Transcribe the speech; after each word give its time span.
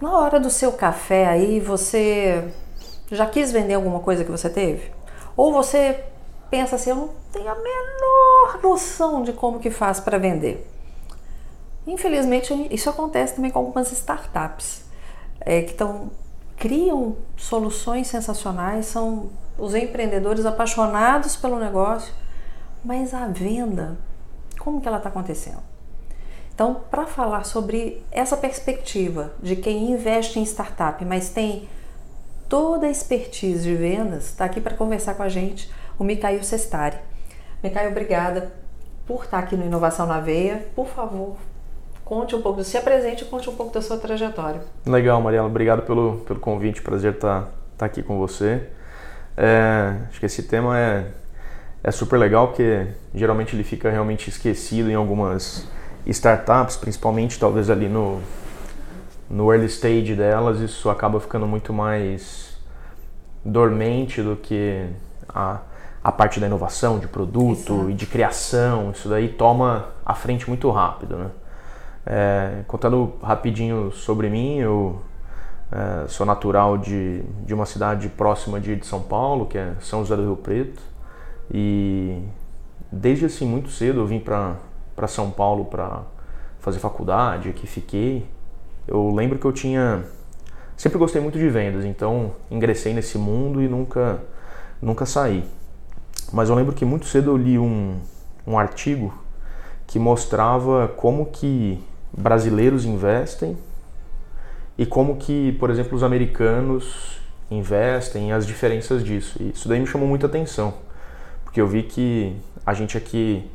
Na 0.00 0.16
hora 0.16 0.40
do 0.40 0.48
seu 0.48 0.72
café 0.72 1.26
aí, 1.26 1.60
você 1.60 2.50
já 3.10 3.26
quis 3.26 3.52
vender 3.52 3.74
alguma 3.74 4.00
coisa 4.00 4.24
que 4.24 4.30
você 4.30 4.48
teve? 4.48 4.90
Ou 5.36 5.52
você 5.52 6.04
pensa 6.50 6.76
assim, 6.76 6.90
eu 6.90 6.96
não 6.96 7.10
tenho 7.30 7.50
a 7.50 7.54
menor 7.54 8.60
noção 8.62 9.22
de 9.22 9.34
como 9.34 9.60
que 9.60 9.70
faz 9.70 10.00
para 10.00 10.16
vender. 10.16 10.66
Infelizmente, 11.86 12.54
isso 12.70 12.88
acontece 12.88 13.34
também 13.34 13.50
com 13.50 13.58
algumas 13.58 13.92
startups 13.92 14.84
é, 15.40 15.62
que 15.62 15.72
estão 15.72 16.10
criam 16.56 17.16
soluções 17.36 18.06
sensacionais, 18.06 18.86
são 18.86 19.30
os 19.58 19.74
empreendedores 19.74 20.44
apaixonados 20.44 21.34
pelo 21.34 21.58
negócio, 21.58 22.12
mas 22.84 23.14
a 23.14 23.26
venda, 23.26 23.98
como 24.58 24.80
que 24.80 24.86
ela 24.86 24.98
está 24.98 25.08
acontecendo? 25.08 25.69
Então, 26.60 26.74
para 26.90 27.06
falar 27.06 27.44
sobre 27.44 28.04
essa 28.12 28.36
perspectiva 28.36 29.32
de 29.42 29.56
quem 29.56 29.92
investe 29.92 30.38
em 30.38 30.42
startup, 30.42 31.02
mas 31.06 31.30
tem 31.30 31.66
toda 32.50 32.86
a 32.86 32.90
expertise 32.90 33.62
de 33.62 33.74
vendas, 33.74 34.26
está 34.26 34.44
aqui 34.44 34.60
para 34.60 34.74
conversar 34.74 35.14
com 35.14 35.22
a 35.22 35.28
gente 35.30 35.72
o 35.98 36.04
Mikhail 36.04 36.44
Sestari. 36.44 36.98
Mikhail, 37.64 37.90
obrigada 37.90 38.52
por 39.06 39.24
estar 39.24 39.38
aqui 39.38 39.56
no 39.56 39.64
Inovação 39.64 40.04
na 40.06 40.20
Veia. 40.20 40.66
Por 40.76 40.86
favor, 40.86 41.38
conte 42.04 42.36
um 42.36 42.42
pouco, 42.42 42.62
se 42.62 42.76
apresente 42.76 43.24
e 43.24 43.26
conte 43.26 43.48
um 43.48 43.56
pouco 43.56 43.72
da 43.72 43.80
sua 43.80 43.96
trajetória. 43.96 44.60
Legal, 44.84 45.18
Mariela, 45.22 45.48
obrigado 45.48 45.86
pelo, 45.86 46.18
pelo 46.26 46.40
convite, 46.40 46.82
prazer 46.82 47.14
estar, 47.14 47.48
estar 47.72 47.86
aqui 47.86 48.02
com 48.02 48.18
você. 48.18 48.68
É, 49.34 49.94
acho 50.10 50.20
que 50.20 50.26
esse 50.26 50.42
tema 50.42 50.78
é, 50.78 51.06
é 51.82 51.90
super 51.90 52.18
legal 52.18 52.48
porque 52.48 52.86
geralmente 53.14 53.56
ele 53.56 53.64
fica 53.64 53.88
realmente 53.88 54.28
esquecido 54.28 54.90
em 54.90 54.94
algumas 54.94 55.66
startups, 56.06 56.76
principalmente 56.76 57.38
talvez 57.38 57.70
ali 57.70 57.88
no, 57.88 58.20
no 59.28 59.52
early 59.52 59.66
stage 59.66 60.14
delas, 60.14 60.60
isso 60.60 60.90
acaba 60.90 61.20
ficando 61.20 61.46
muito 61.46 61.72
mais 61.72 62.58
dormente 63.44 64.22
do 64.22 64.36
que 64.36 64.86
a, 65.28 65.60
a 66.02 66.12
parte 66.12 66.40
da 66.40 66.46
inovação, 66.46 66.98
de 66.98 67.06
produto 67.06 67.88
e 67.90 67.94
de 67.94 68.06
criação, 68.06 68.90
isso 68.90 69.08
daí 69.08 69.28
toma 69.28 69.88
a 70.04 70.14
frente 70.14 70.48
muito 70.48 70.70
rápido, 70.70 71.16
né? 71.16 71.30
É, 72.06 72.62
contando 72.66 73.14
rapidinho 73.22 73.92
sobre 73.92 74.28
mim, 74.30 74.56
eu 74.58 75.00
é, 75.70 76.08
sou 76.08 76.26
natural 76.26 76.78
de, 76.78 77.22
de 77.44 77.54
uma 77.54 77.66
cidade 77.66 78.08
próxima 78.08 78.58
de, 78.58 78.74
de 78.74 78.86
São 78.86 79.00
Paulo, 79.00 79.46
que 79.46 79.58
é 79.58 79.74
São 79.80 80.00
José 80.00 80.16
do 80.16 80.22
Rio 80.22 80.36
Preto, 80.36 80.82
e 81.52 82.22
desde 82.90 83.26
assim 83.26 83.46
muito 83.46 83.68
cedo 83.68 84.00
eu 84.00 84.06
vim 84.06 84.18
para 84.18 84.56
São 85.06 85.30
Paulo 85.30 85.64
para 85.64 86.02
fazer 86.60 86.78
faculdade, 86.78 87.48
aqui 87.48 87.66
fiquei. 87.66 88.26
Eu 88.86 89.12
lembro 89.14 89.38
que 89.38 89.44
eu 89.44 89.52
tinha 89.52 90.04
sempre 90.76 90.98
gostei 90.98 91.20
muito 91.20 91.38
de 91.38 91.48
vendas, 91.48 91.84
então 91.84 92.32
ingressei 92.50 92.94
nesse 92.94 93.18
mundo 93.18 93.62
e 93.62 93.68
nunca 93.68 94.20
nunca 94.80 95.04
saí. 95.04 95.44
Mas 96.32 96.48
eu 96.48 96.54
lembro 96.54 96.74
que 96.74 96.84
muito 96.84 97.06
cedo 97.06 97.30
eu 97.30 97.36
li 97.36 97.58
um, 97.58 97.98
um 98.46 98.58
artigo 98.58 99.12
que 99.86 99.98
mostrava 99.98 100.88
como 100.88 101.26
que 101.26 101.82
brasileiros 102.16 102.84
investem 102.84 103.56
e 104.78 104.86
como 104.86 105.16
que, 105.16 105.52
por 105.52 105.68
exemplo, 105.68 105.96
os 105.96 106.02
americanos 106.02 107.20
investem, 107.50 108.32
as 108.32 108.46
diferenças 108.46 109.04
disso. 109.04 109.36
E 109.42 109.50
isso 109.50 109.68
daí 109.68 109.80
me 109.80 109.86
chamou 109.86 110.08
muita 110.08 110.26
atenção, 110.26 110.74
porque 111.44 111.60
eu 111.60 111.66
vi 111.66 111.82
que 111.82 112.36
a 112.64 112.72
gente 112.72 112.96
aqui 112.96 113.50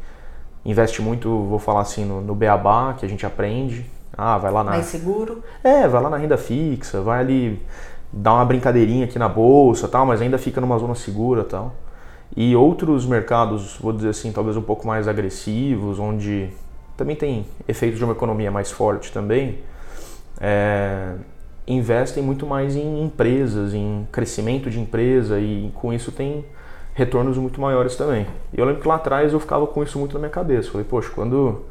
investe 0.65 1.01
muito, 1.01 1.29
vou 1.43 1.59
falar 1.59 1.81
assim, 1.81 2.03
no, 2.03 2.21
no 2.21 2.33
beabá, 2.33 2.93
que 2.93 3.05
a 3.05 3.09
gente 3.09 3.25
aprende. 3.25 3.85
Ah, 4.17 4.37
vai 4.37 4.51
lá 4.51 4.63
na. 4.63 4.71
Mais 4.71 4.85
seguro? 4.85 5.43
É, 5.63 5.87
vai 5.87 6.01
lá 6.01 6.09
na 6.09 6.17
renda 6.17 6.37
fixa, 6.37 7.01
vai 7.01 7.19
ali 7.19 7.61
dar 8.11 8.33
uma 8.33 8.45
brincadeirinha 8.45 9.05
aqui 9.05 9.19
na 9.19 9.27
bolsa 9.27 9.87
tal, 9.87 10.05
mas 10.05 10.21
ainda 10.21 10.37
fica 10.37 10.59
numa 10.61 10.77
zona 10.77 10.95
segura 10.95 11.43
tal. 11.43 11.73
E 12.35 12.55
outros 12.55 13.05
mercados, 13.05 13.77
vou 13.79 13.93
dizer 13.93 14.09
assim, 14.09 14.31
talvez 14.31 14.57
um 14.57 14.61
pouco 14.61 14.87
mais 14.87 15.07
agressivos, 15.07 15.99
onde 15.99 16.49
também 16.97 17.15
tem 17.15 17.45
efeito 17.67 17.97
de 17.97 18.03
uma 18.03 18.13
economia 18.13 18.49
mais 18.49 18.71
forte 18.71 19.11
também, 19.11 19.59
é, 20.39 21.13
investem 21.67 22.23
muito 22.23 22.45
mais 22.45 22.75
em 22.75 23.03
empresas, 23.03 23.73
em 23.73 24.07
crescimento 24.11 24.69
de 24.69 24.79
empresa 24.79 25.39
e 25.39 25.71
com 25.75 25.93
isso 25.93 26.11
tem 26.11 26.45
retornos 26.95 27.37
muito 27.37 27.59
maiores 27.59 27.95
também. 27.95 28.25
E 28.53 28.59
eu 28.59 28.65
lembro 28.65 28.81
que 28.81 28.87
lá 28.87 28.95
atrás 28.95 29.33
eu 29.33 29.39
ficava 29.39 29.67
com 29.67 29.83
isso 29.83 29.99
muito 29.99 30.13
na 30.13 30.19
minha 30.19 30.31
cabeça. 30.31 30.71
Falei, 30.71 30.87
poxa, 30.89 31.11
quando 31.13 31.61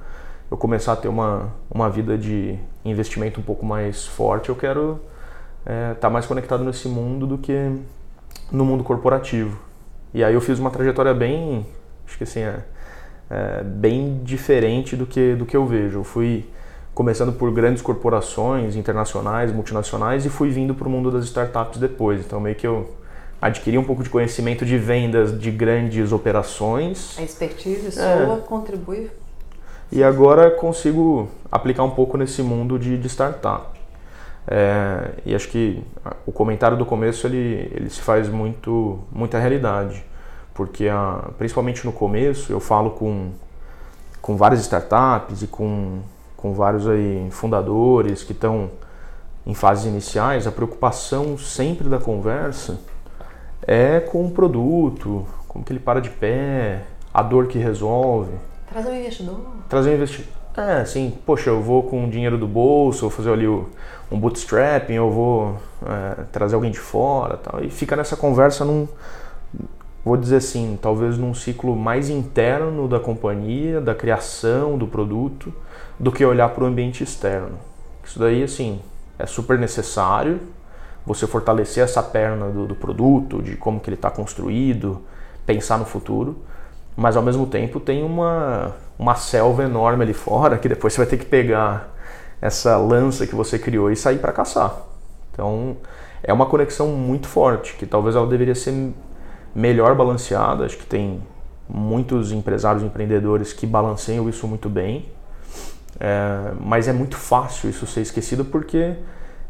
eu 0.51 0.57
começar 0.57 0.93
a 0.93 0.97
ter 0.97 1.09
uma, 1.09 1.49
uma 1.71 1.89
vida 1.89 2.17
de 2.17 2.57
investimento 2.85 3.41
um 3.41 3.43
pouco 3.43 3.65
mais 3.65 4.07
forte, 4.07 4.51
eu 4.51 4.55
quero 4.55 5.01
estar 5.61 5.73
é, 5.73 5.95
tá 5.95 6.11
mais 6.11 6.27
conectado 6.27 6.63
nesse 6.63 6.87
mundo 6.89 7.27
do 7.27 7.39
que 7.39 7.73
no 8.53 8.67
mundo 8.67 8.85
corporativo. 8.85 9.59
E 10.13 10.23
aí 10.23 10.35
eu 10.35 10.43
fiz 10.43 10.59
uma 10.59 10.71
trajetória 10.71 11.15
bem, 11.15 11.67
acho 12.07 12.19
que 12.19 12.25
assim, 12.25 12.41
é, 12.41 12.59
é, 13.31 13.65
bem 13.65 14.21
diferente 14.23 14.95
do 14.95 15.07
que, 15.07 15.35
do 15.35 15.47
que 15.47 15.57
eu 15.57 15.65
vejo. 15.65 16.01
Eu 16.01 16.05
fui 16.05 16.47
começando 16.95 17.33
por 17.33 17.51
grandes 17.51 17.83
corporações 17.83 18.77
internacionais, 18.77 19.51
multinacionais 19.51 20.27
e 20.27 20.29
fui 20.29 20.51
vindo 20.51 20.75
para 20.75 20.87
o 20.87 20.91
mundo 20.91 21.11
das 21.11 21.25
startups 21.25 21.81
depois. 21.81 22.21
Então 22.21 22.39
meio 22.39 22.55
que 22.55 22.67
eu 22.67 22.95
adquiri 23.41 23.77
um 23.77 23.85
pouco 23.85 24.03
de 24.03 24.11
conhecimento 24.11 24.65
de 24.65 24.79
vendas 24.79 25.39
de 25.39 25.51
grandes 25.51 26.13
operações. 26.13 27.19
A 27.19 27.23
expertise 27.23 27.93
sua 27.93 28.05
é. 28.05 28.43
contribui. 28.47 29.11
E 29.93 30.03
agora 30.03 30.51
consigo 30.51 31.29
aplicar 31.53 31.85
um 31.85 31.91
pouco 31.91 32.17
nesse 32.17 32.43
mundo 32.43 32.79
de, 32.79 32.97
de 32.97 33.09
startup. 33.09 33.67
É, 34.47 35.11
e 35.25 35.35
acho 35.35 35.49
que 35.49 35.83
o 36.27 36.33
comentário 36.33 36.77
do 36.77 36.85
começo 36.85 37.27
ele, 37.27 37.71
ele 37.73 37.89
se 37.89 38.01
faz 38.01 38.29
muito 38.29 38.99
muita 39.11 39.39
realidade, 39.39 40.05
porque 40.53 40.87
a, 40.87 41.31
principalmente 41.39 41.85
no 41.87 41.93
começo 41.93 42.53
eu 42.53 42.61
falo 42.61 42.91
com, 42.91 43.31
com 44.21 44.37
várias 44.37 44.61
startups 44.61 45.43
e 45.43 45.47
com, 45.47 46.01
com 46.37 46.53
vários 46.53 46.87
aí 46.87 47.27
fundadores 47.31 48.23
que 48.23 48.33
estão 48.33 48.71
em 49.47 49.55
fases 49.55 49.87
iniciais, 49.87 50.47
a 50.47 50.53
preocupação 50.53 51.39
sempre 51.39 51.89
da 51.89 51.99
conversa 51.99 52.79
é 53.67 54.01
com 54.01 54.27
o 54.27 54.31
produto, 54.31 55.27
como 55.49 55.65
que 55.65 55.73
ele 55.73 55.81
para 55.81 56.01
de 56.01 56.11
pé, 56.11 56.83
a 57.13 57.23
dor 57.23 57.47
que 57.47 57.59
resolve. 57.59 58.33
Trazer 58.69 58.91
um 58.91 58.97
investidor. 58.97 59.41
Trazer 59.69 59.91
um 59.91 59.95
investidor. 59.95 60.33
É, 60.57 60.81
assim, 60.83 61.13
poxa, 61.27 61.51
eu 61.51 61.61
vou 61.61 61.83
com 61.83 62.05
o 62.05 62.11
dinheiro 62.11 62.39
do 62.39 62.47
bolso, 62.47 63.03
vou 63.03 63.11
fazer 63.11 63.33
ali 63.33 63.47
o, 63.47 63.69
um 64.11 64.19
bootstrapping, 64.19 64.95
eu 64.95 65.11
vou 65.11 65.57
é, 65.85 66.23
trazer 66.31 66.55
alguém 66.55 66.71
de 66.71 66.79
fora 66.79 67.37
tal. 67.37 67.63
E 67.63 67.71
fica 67.71 67.97
nessa 67.97 68.17
conversa 68.17 68.65
num, 68.65 68.87
vou 70.05 70.17
dizer 70.17 70.37
assim, 70.37 70.79
talvez 70.81 71.19
num 71.19 71.35
ciclo 71.35 71.75
mais 71.75 72.09
interno 72.09 72.87
da 72.87 73.01
companhia, 73.01 73.81
da 73.81 73.95
criação 73.95 74.79
do 74.79 74.87
produto, 74.87 75.53
do 75.99 76.13
que 76.13 76.25
olhar 76.25 76.49
para 76.51 76.63
o 76.63 76.67
ambiente 76.67 77.03
externo. 77.03 77.59
Isso 78.05 78.19
daí, 78.19 78.43
assim, 78.43 78.81
é 79.19 79.27
super 79.27 79.59
necessário, 79.59 80.41
você 81.07 81.27
fortalecer 81.27 81.85
essa 81.85 82.03
perna 82.03 82.49
do, 82.49 82.67
do 82.67 82.75
produto, 82.75 83.43
de 83.43 83.57
como 83.57 83.79
que 83.79 83.89
ele 83.89 83.97
está 83.97 84.11
construído, 84.11 85.03
pensar 85.45 85.79
no 85.79 85.85
futuro, 85.85 86.39
mas 86.97 87.17
ao 87.17 87.23
mesmo 87.23 87.47
tempo 87.47 87.79
tem 87.79 88.03
uma, 88.03 88.73
uma 88.99 89.15
selva 89.15 89.65
enorme 89.65 90.05
ali 90.05 90.15
fora 90.15 90.57
que 90.59 90.69
depois 90.69 90.93
você 90.93 91.01
vai 91.01 91.07
ter 91.07 91.19
que 91.19 91.27
pegar 91.27 91.93
essa 92.41 92.77
lança 92.77 93.27
que 93.27 93.35
você 93.35 93.59
criou 93.59 93.91
e 93.91 93.97
sair 93.97 94.19
para 94.19 94.33
caçar. 94.33 94.77
Então 95.33 95.77
é 96.23 96.33
uma 96.33 96.47
conexão 96.47 96.89
muito 96.89 97.27
forte 97.27 97.75
que 97.75 97.87
talvez 97.87 98.17
ela 98.17 98.27
deveria 98.27 98.55
ser 98.55 98.93
melhor 99.55 99.95
balanceada. 99.95 100.65
Acho 100.65 100.79
que 100.79 100.87
tem 100.87 101.23
muitos 101.69 102.33
empresários 102.33 102.83
empreendedores 102.83 103.53
que 103.53 103.67
balanceiam 103.67 104.29
isso 104.29 104.47
muito 104.47 104.69
bem, 104.69 105.09
é, 105.99 106.53
mas 106.61 106.89
é 106.89 106.93
muito 106.93 107.17
fácil 107.17 107.71
isso 107.71 107.87
ser 107.87 108.01
esquecido 108.01 108.45
porque 108.45 108.97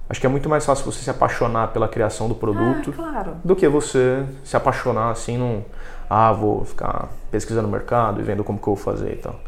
acho 0.09 0.21
que 0.21 0.27
é 0.27 0.29
muito 0.29 0.49
mais 0.49 0.65
fácil 0.65 0.85
você 0.85 1.01
se 1.01 1.11
apaixonar 1.11 1.69
pela 1.69 1.89
criação 1.89 2.29
do 2.29 2.35
produto 2.35 2.95
ah, 2.99 3.03
claro. 3.11 3.37
do 3.45 3.57
que 3.57 3.67
você 3.69 4.25
se 4.43 4.57
apaixonar 4.57 5.11
assim 5.11 5.39
num 5.39 5.63
ah 6.09 6.33
vou 6.33 6.65
ficar 6.65 7.09
pesquisando 7.31 7.67
o 7.67 7.71
mercado 7.71 8.21
e 8.21 8.23
vendo 8.23 8.45
como 8.45 8.59
que 8.59 8.69
eu 8.69 8.75
vou 8.75 8.83
fazer 8.83 9.13
e 9.13 9.17
tal. 9.17 9.41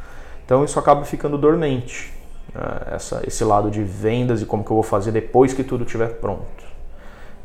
Então 0.44 0.64
isso 0.64 0.78
acaba 0.78 1.04
ficando 1.04 1.36
dormente. 1.36 2.16
Né, 2.54 2.94
essa, 2.94 3.22
esse 3.26 3.44
lado 3.44 3.70
de 3.70 3.82
vendas 3.82 4.40
e 4.40 4.46
como 4.46 4.64
que 4.64 4.70
eu 4.70 4.76
vou 4.76 4.82
fazer 4.82 5.12
depois 5.12 5.52
que 5.52 5.62
tudo 5.62 5.84
estiver 5.84 6.14
pronto. 6.20 6.64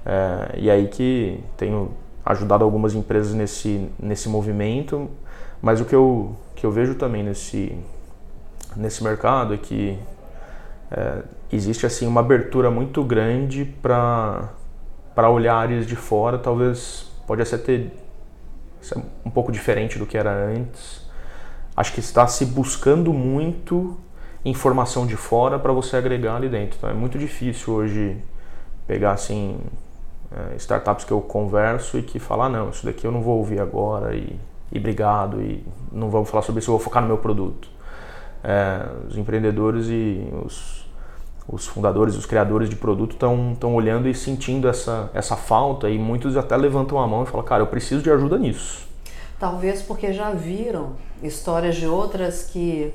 É, 0.05 0.55
e 0.57 0.69
aí 0.71 0.87
que 0.87 1.43
tenho 1.57 1.91
ajudado 2.25 2.63
algumas 2.63 2.93
empresas 2.93 3.33
nesse, 3.33 3.89
nesse 3.99 4.29
movimento, 4.29 5.09
mas 5.61 5.81
o 5.81 5.85
que 5.85 5.95
eu, 5.95 6.35
que 6.55 6.65
eu 6.65 6.71
vejo 6.71 6.95
também 6.95 7.23
nesse, 7.23 7.77
nesse 8.75 9.03
mercado 9.03 9.53
é 9.53 9.57
que 9.57 9.99
é, 10.91 11.23
existe 11.51 11.85
assim 11.85 12.05
uma 12.05 12.19
abertura 12.19 12.69
muito 12.69 13.03
grande 13.03 13.65
para 13.81 14.49
para 15.13 15.29
olhares 15.29 15.85
de 15.85 15.95
fora, 15.95 16.37
talvez 16.37 17.11
pode 17.27 17.41
até 17.41 17.57
ter 17.57 17.91
um 19.25 19.29
pouco 19.29 19.51
diferente 19.51 19.99
do 19.99 20.05
que 20.05 20.17
era 20.17 20.31
antes. 20.31 21.05
Acho 21.75 21.93
que 21.93 21.99
está 21.99 22.25
se 22.27 22.45
buscando 22.45 23.13
muito 23.13 23.97
informação 24.43 25.05
de 25.05 25.15
fora 25.15 25.59
para 25.59 25.71
você 25.71 25.97
agregar 25.97 26.35
ali 26.37 26.49
dentro. 26.49 26.77
Então 26.77 26.89
é 26.89 26.93
muito 26.93 27.19
difícil 27.19 27.73
hoje 27.73 28.17
pegar 28.87 29.11
assim 29.11 29.59
é, 30.31 30.55
startups 30.55 31.05
que 31.05 31.11
eu 31.11 31.21
converso 31.21 31.97
e 31.97 32.01
que 32.01 32.19
falar 32.19 32.45
ah, 32.45 32.49
não, 32.49 32.69
isso 32.69 32.85
daqui 32.85 33.05
eu 33.05 33.11
não 33.11 33.21
vou 33.21 33.37
ouvir 33.37 33.59
agora 33.59 34.15
e, 34.15 34.39
e 34.71 34.79
obrigado 34.79 35.41
e 35.41 35.63
não 35.91 36.09
vamos 36.09 36.29
falar 36.29 36.41
sobre 36.41 36.59
isso, 36.59 36.71
eu 36.71 36.77
vou 36.77 36.83
focar 36.83 37.01
no 37.01 37.07
meu 37.07 37.17
produto. 37.17 37.69
É, 38.43 38.87
os 39.07 39.17
empreendedores 39.17 39.85
e 39.87 40.27
os, 40.43 40.80
os 41.51 41.67
fundadores, 41.67 42.15
os 42.15 42.25
criadores 42.25 42.69
de 42.69 42.75
produto 42.75 43.13
estão 43.13 43.75
olhando 43.75 44.07
e 44.07 44.15
sentindo 44.15 44.67
essa, 44.67 45.09
essa 45.13 45.35
falta 45.35 45.89
e 45.89 45.99
muitos 45.99 46.37
até 46.37 46.55
levantam 46.55 46.97
a 46.99 47.05
mão 47.05 47.23
e 47.23 47.25
falam, 47.25 47.45
cara, 47.45 47.61
eu 47.61 47.67
preciso 47.67 48.01
de 48.01 48.09
ajuda 48.09 48.37
nisso. 48.37 48.87
Talvez 49.37 49.81
porque 49.81 50.13
já 50.13 50.31
viram 50.31 50.93
histórias 51.21 51.75
de 51.75 51.87
outras 51.87 52.43
que 52.43 52.93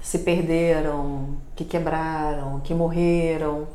se 0.00 0.18
perderam, 0.18 1.36
que 1.54 1.64
quebraram, 1.64 2.60
que 2.60 2.74
morreram 2.74 3.66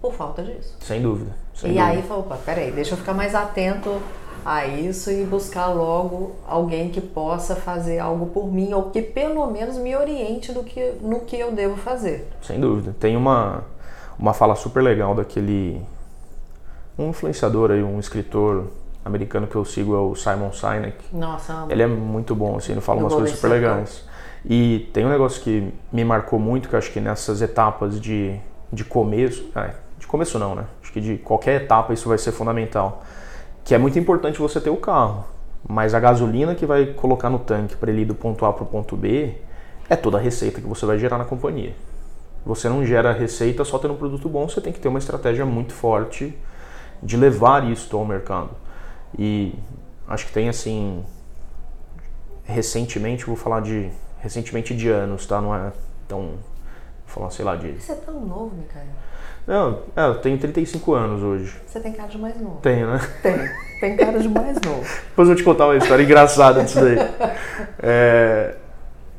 por 0.00 0.12
falta 0.12 0.42
disso. 0.42 0.76
Sem 0.80 1.00
dúvida. 1.00 1.30
Sem 1.54 1.70
e 1.70 1.74
dúvida. 1.74 1.90
aí 1.90 2.02
falou, 2.02 2.24
peraí, 2.44 2.70
deixa 2.72 2.94
eu 2.94 2.98
ficar 2.98 3.14
mais 3.14 3.34
atento 3.34 4.00
a 4.48 4.66
isso 4.66 5.10
e 5.10 5.24
buscar 5.24 5.66
logo 5.66 6.36
alguém 6.46 6.88
que 6.88 7.02
possa 7.02 7.54
fazer 7.54 7.98
algo 7.98 8.26
por 8.26 8.50
mim 8.50 8.72
ou 8.72 8.84
que 8.84 9.02
pelo 9.02 9.46
menos 9.50 9.76
me 9.76 9.94
oriente 9.94 10.52
do 10.52 10.64
que, 10.64 10.94
no 11.02 11.20
que 11.20 11.38
eu 11.38 11.52
devo 11.52 11.76
fazer. 11.76 12.26
Sem 12.40 12.58
dúvida. 12.58 12.96
Tem 12.98 13.14
uma, 13.14 13.62
uma 14.18 14.32
fala 14.32 14.56
super 14.56 14.82
legal 14.82 15.14
daquele 15.14 15.82
um 16.98 17.10
influenciador 17.10 17.70
aí, 17.70 17.82
um 17.82 18.00
escritor 18.00 18.68
americano 19.04 19.46
que 19.46 19.54
eu 19.54 19.66
sigo 19.66 19.94
é 19.94 19.98
o 19.98 20.14
Simon 20.14 20.50
Sinek. 20.50 20.96
Nossa, 21.12 21.52
amo. 21.52 21.70
Ele 21.70 21.82
é 21.82 21.86
muito 21.86 22.34
bom, 22.34 22.56
assim, 22.56 22.72
ele 22.72 22.80
fala 22.80 23.00
umas 23.00 23.12
coisas 23.12 23.32
super 23.32 23.48
legais. 23.48 24.02
E 24.46 24.88
tem 24.94 25.04
um 25.04 25.10
negócio 25.10 25.42
que 25.42 25.74
me 25.92 26.04
marcou 26.06 26.38
muito, 26.38 26.70
que 26.70 26.74
eu 26.74 26.78
acho 26.78 26.90
que 26.90 27.00
nessas 27.00 27.42
etapas 27.42 28.00
de, 28.00 28.34
de 28.72 28.82
começo, 28.82 29.50
é, 29.54 29.74
de 29.98 30.06
começo 30.06 30.38
não, 30.38 30.54
né? 30.54 30.64
Acho 30.82 30.90
que 30.90 31.02
de 31.02 31.18
qualquer 31.18 31.62
etapa 31.62 31.92
isso 31.92 32.08
vai 32.08 32.16
ser 32.16 32.32
fundamental. 32.32 33.04
Que 33.68 33.74
é 33.74 33.78
muito 33.78 33.98
importante 33.98 34.38
você 34.38 34.62
ter 34.62 34.70
o 34.70 34.78
carro, 34.78 35.26
mas 35.68 35.92
a 35.92 36.00
gasolina 36.00 36.54
que 36.54 36.64
vai 36.64 36.86
colocar 36.86 37.28
no 37.28 37.38
tanque 37.38 37.76
para 37.76 37.90
ele 37.90 38.00
ir 38.00 38.06
do 38.06 38.14
ponto 38.14 38.46
A 38.46 38.50
para 38.50 38.62
o 38.62 38.66
ponto 38.66 38.96
B 38.96 39.34
é 39.90 39.94
toda 39.94 40.16
a 40.16 40.20
receita 40.22 40.58
que 40.58 40.66
você 40.66 40.86
vai 40.86 40.98
gerar 40.98 41.18
na 41.18 41.26
companhia. 41.26 41.74
Você 42.46 42.66
não 42.66 42.82
gera 42.82 43.12
receita 43.12 43.66
só 43.66 43.78
tendo 43.78 43.92
um 43.92 43.98
produto 43.98 44.26
bom, 44.26 44.48
você 44.48 44.58
tem 44.62 44.72
que 44.72 44.80
ter 44.80 44.88
uma 44.88 44.98
estratégia 44.98 45.44
muito 45.44 45.74
forte 45.74 46.34
de 47.02 47.18
levar 47.18 47.62
isso 47.70 47.94
ao 47.94 48.06
mercado. 48.06 48.52
E 49.18 49.54
acho 50.08 50.24
que 50.24 50.32
tem 50.32 50.48
assim, 50.48 51.04
recentemente, 52.44 53.26
vou 53.26 53.36
falar 53.36 53.60
de 53.60 53.90
recentemente 54.20 54.74
de 54.74 54.88
anos, 54.88 55.26
tá? 55.26 55.42
Não 55.42 55.54
é 55.54 55.72
tão, 56.08 56.20
vou 56.20 56.38
falar, 57.04 57.30
sei 57.30 57.44
lá, 57.44 57.54
de... 57.54 57.72
Você 57.72 57.92
é 57.92 57.96
tão 57.96 58.18
novo, 58.18 58.56
Micael. 58.56 58.86
Não, 59.48 59.78
é, 59.96 60.06
eu 60.06 60.16
tenho 60.16 60.36
35 60.36 60.92
anos 60.92 61.22
hoje. 61.22 61.56
Você 61.66 61.80
tem 61.80 61.90
cara 61.90 62.06
de 62.06 62.18
mais 62.18 62.38
novo. 62.38 62.58
Tenho, 62.60 62.86
né? 62.86 63.00
Tem. 63.22 63.50
Tem 63.80 63.96
cara 63.96 64.18
de 64.18 64.28
mais 64.28 64.60
novo. 64.60 64.82
Depois 64.82 65.26
eu 65.26 65.26
vou 65.26 65.34
te 65.36 65.42
contar 65.42 65.66
uma 65.66 65.76
história 65.78 66.02
engraçada 66.02 66.62
disso 66.62 66.78
daí. 66.78 66.98
É, 67.80 68.56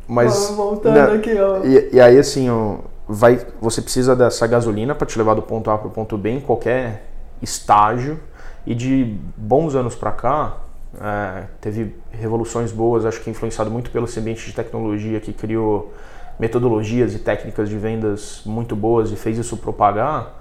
mas. 0.07 0.51
Voltando 0.51 0.93
né, 0.93 1.15
aqui, 1.15 1.33
ó. 1.35 1.63
E, 1.63 1.95
e, 1.95 1.99
aí, 1.99 2.19
assim, 2.19 2.47
ó, 2.47 2.77
vai, 3.07 3.39
você 3.59 3.81
precisa 3.81 4.15
dessa 4.15 4.45
gasolina 4.45 4.93
para 4.93 5.07
te 5.07 5.17
levar 5.17 5.33
do 5.33 5.41
ponto 5.41 5.71
A 5.71 5.77
para 5.77 5.87
o 5.87 5.91
ponto 5.91 6.15
B 6.15 6.29
em 6.29 6.41
qualquer 6.41 7.05
estágio. 7.41 8.19
E 8.67 8.75
de 8.75 9.17
bons 9.35 9.73
anos 9.73 9.95
para 9.95 10.11
cá, 10.11 10.57
é, 11.01 11.45
teve 11.59 11.95
revoluções 12.11 12.71
boas, 12.71 13.03
acho 13.03 13.19
que 13.21 13.31
influenciado 13.31 13.71
muito 13.71 13.89
pelo 13.89 14.05
ambiente 14.05 14.45
de 14.45 14.53
tecnologia 14.53 15.19
que 15.19 15.33
criou 15.33 15.91
metodologias 16.39 17.13
e 17.13 17.19
técnicas 17.19 17.67
de 17.67 17.77
vendas 17.77 18.41
muito 18.45 18.75
boas 18.75 19.11
e 19.11 19.15
fez 19.17 19.37
isso 19.37 19.57
propagar, 19.57 20.39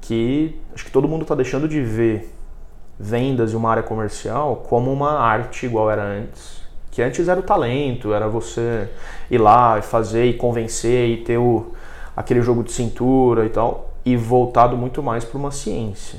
que 0.00 0.60
acho 0.74 0.84
que 0.84 0.90
todo 0.90 1.06
mundo 1.06 1.22
está 1.22 1.34
deixando 1.34 1.68
de 1.68 1.80
ver 1.80 2.32
vendas 2.98 3.52
e 3.52 3.56
uma 3.56 3.70
área 3.70 3.82
comercial 3.82 4.64
como 4.68 4.92
uma 4.92 5.12
arte 5.20 5.66
igual 5.66 5.90
era 5.90 6.02
antes. 6.02 6.66
Que 6.90 7.02
antes 7.02 7.28
era 7.28 7.38
o 7.38 7.42
talento, 7.42 8.12
era 8.12 8.26
você 8.26 8.88
ir 9.30 9.38
lá 9.38 9.78
e 9.78 9.82
fazer 9.82 10.24
e 10.24 10.34
convencer 10.34 11.10
e 11.10 11.16
ter 11.18 11.38
o, 11.38 11.72
aquele 12.16 12.40
jogo 12.42 12.64
de 12.64 12.72
cintura 12.72 13.44
e 13.44 13.50
tal, 13.50 13.92
e 14.04 14.16
voltado 14.16 14.76
muito 14.76 15.02
mais 15.02 15.24
para 15.24 15.38
uma 15.38 15.50
ciência. 15.50 16.18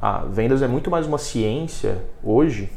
A 0.00 0.18
vendas 0.20 0.62
é 0.62 0.68
muito 0.68 0.90
mais 0.90 1.06
uma 1.06 1.18
ciência 1.18 1.98
hoje 2.22 2.70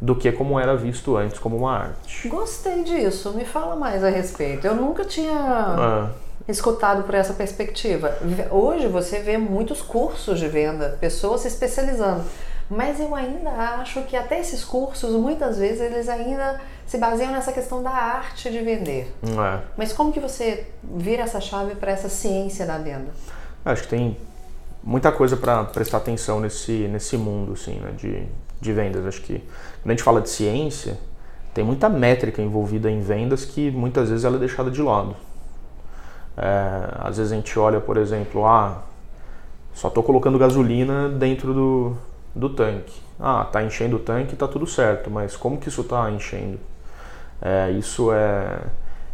do 0.00 0.14
que 0.14 0.30
como 0.32 0.58
era 0.58 0.76
visto 0.76 1.16
antes 1.16 1.38
como 1.38 1.56
uma 1.56 1.72
arte. 1.72 2.28
Gostei 2.28 2.84
disso, 2.84 3.32
me 3.32 3.44
fala 3.44 3.76
mais 3.76 4.04
a 4.04 4.10
respeito. 4.10 4.66
Eu 4.66 4.74
nunca 4.74 5.04
tinha 5.04 6.12
é. 6.48 6.50
escutado 6.50 7.04
por 7.04 7.14
essa 7.14 7.32
perspectiva. 7.32 8.16
Hoje 8.50 8.88
você 8.88 9.20
vê 9.20 9.38
muitos 9.38 9.80
cursos 9.80 10.38
de 10.38 10.48
venda, 10.48 10.96
pessoas 11.00 11.42
se 11.42 11.48
especializando. 11.48 12.24
Mas 12.68 12.98
eu 12.98 13.14
ainda 13.14 13.50
acho 13.50 14.02
que 14.02 14.16
até 14.16 14.40
esses 14.40 14.64
cursos, 14.64 15.12
muitas 15.12 15.56
vezes, 15.56 15.80
eles 15.80 16.08
ainda 16.08 16.60
se 16.84 16.98
baseiam 16.98 17.30
nessa 17.32 17.52
questão 17.52 17.82
da 17.82 17.90
arte 17.90 18.50
de 18.50 18.58
vender. 18.60 19.14
É. 19.22 19.60
Mas 19.76 19.92
como 19.92 20.12
que 20.12 20.18
você 20.18 20.66
vira 20.82 21.22
essa 21.22 21.40
chave 21.40 21.76
para 21.76 21.92
essa 21.92 22.08
ciência 22.08 22.66
da 22.66 22.76
venda? 22.78 23.12
Acho 23.64 23.82
que 23.82 23.88
tem 23.88 24.16
muita 24.82 25.12
coisa 25.12 25.36
para 25.36 25.64
prestar 25.64 25.98
atenção 25.98 26.40
nesse, 26.40 26.88
nesse 26.88 27.16
mundo 27.16 27.52
assim, 27.52 27.78
né, 27.78 27.92
de, 27.96 28.26
de 28.60 28.72
vendas. 28.72 29.06
Acho 29.06 29.22
que 29.22 29.38
quando 29.82 29.90
a 29.90 29.90
gente 29.90 30.02
fala 30.02 30.20
de 30.20 30.28
ciência, 30.30 30.98
tem 31.54 31.64
muita 31.64 31.88
métrica 31.88 32.42
envolvida 32.42 32.90
em 32.90 33.00
vendas 33.00 33.44
que 33.44 33.70
muitas 33.70 34.10
vezes 34.10 34.24
ela 34.24 34.36
é 34.36 34.38
deixada 34.38 34.70
de 34.70 34.82
lado. 34.82 35.16
É, 36.36 36.88
às 37.00 37.16
vezes 37.16 37.32
a 37.32 37.36
gente 37.36 37.58
olha, 37.58 37.80
por 37.80 37.96
exemplo, 37.96 38.44
ah, 38.46 38.82
só 39.72 39.88
estou 39.88 40.02
colocando 40.02 40.38
gasolina 40.38 41.08
dentro 41.08 41.54
do, 41.54 41.96
do 42.34 42.50
tanque. 42.50 43.00
Ah, 43.18 43.46
tá 43.50 43.62
enchendo 43.62 43.96
o 43.96 43.98
tanque, 43.98 44.36
tá 44.36 44.46
tudo 44.46 44.66
certo, 44.66 45.10
mas 45.10 45.36
como 45.36 45.58
que 45.58 45.68
isso 45.68 45.80
está 45.80 46.10
enchendo? 46.10 46.58
É, 47.40 47.70
isso 47.70 48.12
é, 48.12 48.58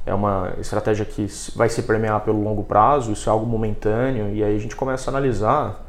é 0.05 0.15
uma 0.15 0.53
estratégia 0.59 1.05
que 1.05 1.27
vai 1.55 1.69
se 1.69 1.83
premiar 1.83 2.21
pelo 2.23 2.43
longo 2.43 2.65
prazo, 2.65 3.13
isso 3.13 3.29
é 3.29 3.33
algo 3.33 3.47
momentâneo, 3.47 4.35
e 4.35 4.43
aí 4.43 4.57
a 4.57 4.59
gente 4.59 4.75
começa 4.75 5.11
a 5.11 5.13
analisar 5.13 5.85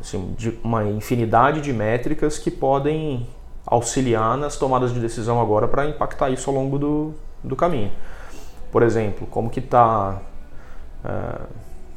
assim, 0.00 0.34
de 0.36 0.58
uma 0.62 0.84
infinidade 0.84 1.60
de 1.60 1.72
métricas 1.72 2.38
que 2.38 2.50
podem 2.50 3.26
auxiliar 3.66 4.36
nas 4.36 4.56
tomadas 4.56 4.92
de 4.92 5.00
decisão 5.00 5.40
agora 5.40 5.68
para 5.68 5.86
impactar 5.86 6.30
isso 6.30 6.48
ao 6.48 6.56
longo 6.56 6.78
do, 6.78 7.14
do 7.42 7.54
caminho. 7.54 7.90
Por 8.72 8.82
exemplo, 8.82 9.26
como 9.26 9.50
que 9.50 9.60
está, 9.60 10.18
é, 11.04 11.40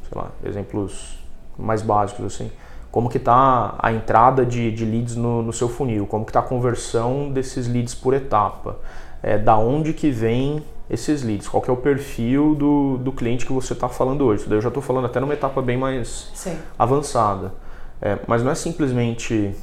sei 0.08 0.20
lá, 0.20 0.30
exemplos 0.44 1.18
mais 1.58 1.82
básicos 1.82 2.24
assim, 2.24 2.50
como 2.90 3.08
que 3.08 3.16
está 3.16 3.74
a 3.78 3.90
entrada 3.90 4.44
de, 4.44 4.70
de 4.70 4.84
leads 4.84 5.16
no, 5.16 5.42
no, 5.42 5.52
seu 5.52 5.68
funil, 5.68 6.06
como 6.06 6.24
que 6.24 6.30
está 6.30 6.40
a 6.40 6.42
conversão 6.42 7.30
desses 7.30 7.66
leads 7.66 7.94
por 7.94 8.12
etapa, 8.12 8.76
é, 9.22 9.38
da 9.38 9.56
onde 9.56 9.94
que 9.94 10.10
vem 10.10 10.62
esses 10.90 11.22
leads, 11.22 11.48
qual 11.48 11.62
que 11.62 11.70
é 11.70 11.72
o 11.72 11.76
perfil 11.76 12.54
do, 12.54 12.98
do 12.98 13.12
cliente 13.12 13.46
que 13.46 13.52
você 13.52 13.72
está 13.72 13.88
falando 13.88 14.26
hoje. 14.26 14.40
Isso 14.40 14.50
daí 14.50 14.58
eu 14.58 14.62
já 14.62 14.68
estou 14.68 14.82
falando 14.82 15.06
até 15.06 15.18
numa 15.20 15.32
etapa 15.32 15.62
bem 15.62 15.78
mais 15.78 16.30
Sim. 16.34 16.58
avançada. 16.78 17.54
É, 18.02 18.18
mas 18.26 18.42
não 18.42 18.50
é 18.50 18.54
simplesmente 18.56 19.54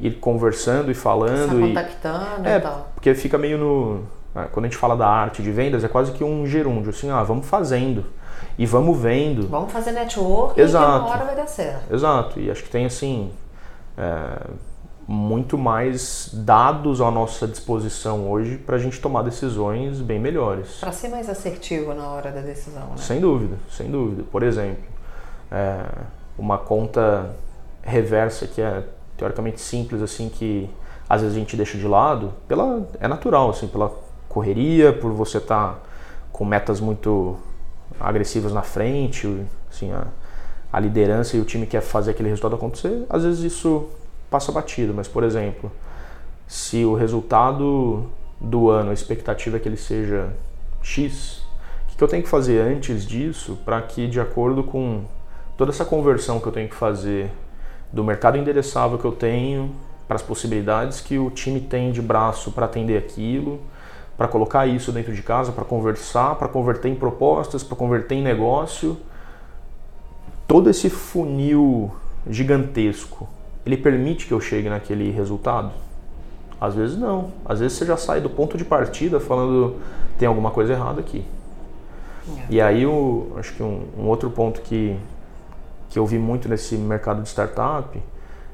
ir 0.00 0.12
conversando 0.12 0.90
e 0.90 0.94
falando. 0.94 1.50
Se 1.50 1.60
contactando 1.60 2.48
e, 2.48 2.50
é, 2.50 2.56
e 2.56 2.60
tal. 2.60 2.88
Porque 2.94 3.14
fica 3.14 3.36
meio 3.36 3.58
no. 3.58 4.02
É, 4.34 4.44
quando 4.44 4.64
a 4.64 4.68
gente 4.68 4.78
fala 4.78 4.96
da 4.96 5.06
arte 5.06 5.42
de 5.42 5.52
vendas, 5.52 5.84
é 5.84 5.88
quase 5.88 6.12
que 6.12 6.24
um 6.24 6.46
gerúndio, 6.46 6.88
assim, 6.88 7.10
ah, 7.10 7.22
vamos 7.22 7.46
fazendo 7.46 8.06
e 8.58 8.64
vamos 8.64 8.98
vendo. 8.98 9.46
Vamos 9.48 9.70
fazer 9.70 9.92
network 9.92 10.58
Exato. 10.58 10.86
e 10.86 11.00
uma 11.00 11.08
hora 11.10 11.24
vai 11.26 11.36
dar 11.36 11.46
certo. 11.46 11.92
Exato, 11.92 12.40
e 12.40 12.50
acho 12.50 12.62
que 12.62 12.70
tem 12.70 12.86
assim. 12.86 13.30
É, 13.98 14.72
muito 15.06 15.58
mais 15.58 16.30
dados 16.32 17.00
à 17.00 17.10
nossa 17.10 17.46
disposição 17.46 18.30
hoje 18.30 18.56
para 18.56 18.76
a 18.76 18.78
gente 18.78 19.00
tomar 19.00 19.22
decisões 19.22 20.00
bem 20.00 20.18
melhores. 20.18 20.78
Para 20.80 20.92
ser 20.92 21.08
mais 21.08 21.28
assertivo 21.28 21.92
na 21.92 22.06
hora 22.06 22.30
da 22.30 22.40
decisão, 22.40 22.86
né? 22.86 22.96
Sem 22.96 23.20
dúvida, 23.20 23.56
sem 23.68 23.90
dúvida. 23.90 24.22
Por 24.30 24.42
exemplo, 24.44 24.84
é, 25.50 25.84
uma 26.38 26.58
conta 26.58 27.34
reversa 27.82 28.46
que 28.46 28.60
é 28.60 28.84
teoricamente 29.16 29.60
simples 29.60 30.02
assim 30.02 30.28
que 30.28 30.68
às 31.08 31.20
vezes 31.20 31.36
a 31.36 31.40
gente 31.40 31.56
deixa 31.56 31.76
de 31.76 31.86
lado, 31.86 32.32
pela 32.48 32.86
é 32.98 33.06
natural 33.06 33.50
assim, 33.50 33.68
pela 33.68 33.92
correria, 34.28 34.92
por 34.92 35.12
você 35.12 35.38
estar 35.38 35.74
tá 35.74 35.78
com 36.32 36.44
metas 36.44 36.80
muito 36.80 37.36
agressivas 38.00 38.52
na 38.52 38.62
frente, 38.62 39.28
assim, 39.70 39.92
a, 39.92 40.06
a 40.72 40.80
liderança 40.80 41.36
e 41.36 41.40
o 41.40 41.44
time 41.44 41.66
quer 41.66 41.82
fazer 41.82 42.12
aquele 42.12 42.28
resultado 42.28 42.54
acontecer, 42.54 43.04
às 43.10 43.24
vezes 43.24 43.52
isso 43.52 43.88
passa 44.30 44.50
batido. 44.50 44.94
Mas, 44.94 45.06
por 45.06 45.22
exemplo, 45.22 45.70
se 46.46 46.84
o 46.84 46.94
resultado 46.94 48.06
do 48.40 48.70
ano, 48.70 48.90
a 48.90 48.94
expectativa 48.94 49.58
é 49.58 49.60
que 49.60 49.68
ele 49.68 49.76
seja 49.76 50.32
X, 50.82 51.44
o 51.92 51.96
que 51.96 52.02
eu 52.02 52.08
tenho 52.08 52.22
que 52.22 52.28
fazer 52.28 52.60
antes 52.60 53.06
disso 53.06 53.58
para 53.64 53.80
que, 53.82 54.08
de 54.08 54.18
acordo 54.18 54.64
com 54.64 55.04
toda 55.62 55.70
essa 55.70 55.84
conversão 55.84 56.40
que 56.40 56.46
eu 56.48 56.50
tenho 56.50 56.68
que 56.68 56.74
fazer 56.74 57.30
do 57.92 58.02
mercado 58.02 58.36
endereçável 58.36 58.98
que 58.98 59.04
eu 59.04 59.12
tenho 59.12 59.70
para 60.08 60.16
as 60.16 60.22
possibilidades 60.22 61.00
que 61.00 61.16
o 61.16 61.30
time 61.30 61.60
tem 61.60 61.92
de 61.92 62.02
braço 62.02 62.50
para 62.50 62.66
atender 62.66 62.98
aquilo, 62.98 63.60
para 64.16 64.26
colocar 64.26 64.66
isso 64.66 64.90
dentro 64.90 65.14
de 65.14 65.22
casa, 65.22 65.52
para 65.52 65.64
conversar, 65.64 66.34
para 66.34 66.48
converter 66.48 66.88
em 66.88 66.96
propostas, 66.96 67.62
para 67.62 67.76
converter 67.76 68.16
em 68.16 68.22
negócio. 68.24 68.96
Todo 70.48 70.68
esse 70.68 70.90
funil 70.90 71.92
gigantesco, 72.28 73.28
ele 73.64 73.76
permite 73.76 74.26
que 74.26 74.34
eu 74.34 74.40
chegue 74.40 74.68
naquele 74.68 75.12
resultado? 75.12 75.70
Às 76.60 76.74
vezes 76.74 76.98
não. 76.98 77.30
Às 77.44 77.60
vezes 77.60 77.78
você 77.78 77.86
já 77.86 77.96
sai 77.96 78.20
do 78.20 78.28
ponto 78.28 78.58
de 78.58 78.64
partida 78.64 79.20
falando 79.20 79.76
tem 80.18 80.26
alguma 80.26 80.50
coisa 80.50 80.72
errada 80.72 80.98
aqui. 80.98 81.24
É. 82.28 82.46
E 82.50 82.60
aí, 82.60 82.82
eu, 82.82 83.32
acho 83.36 83.54
que 83.54 83.62
um, 83.62 83.82
um, 83.96 84.06
outro 84.06 84.30
ponto 84.30 84.60
que, 84.60 84.96
que 85.92 85.98
eu 85.98 86.06
vi 86.06 86.18
muito 86.18 86.48
nesse 86.48 86.74
mercado 86.74 87.22
de 87.22 87.28
startup 87.28 88.02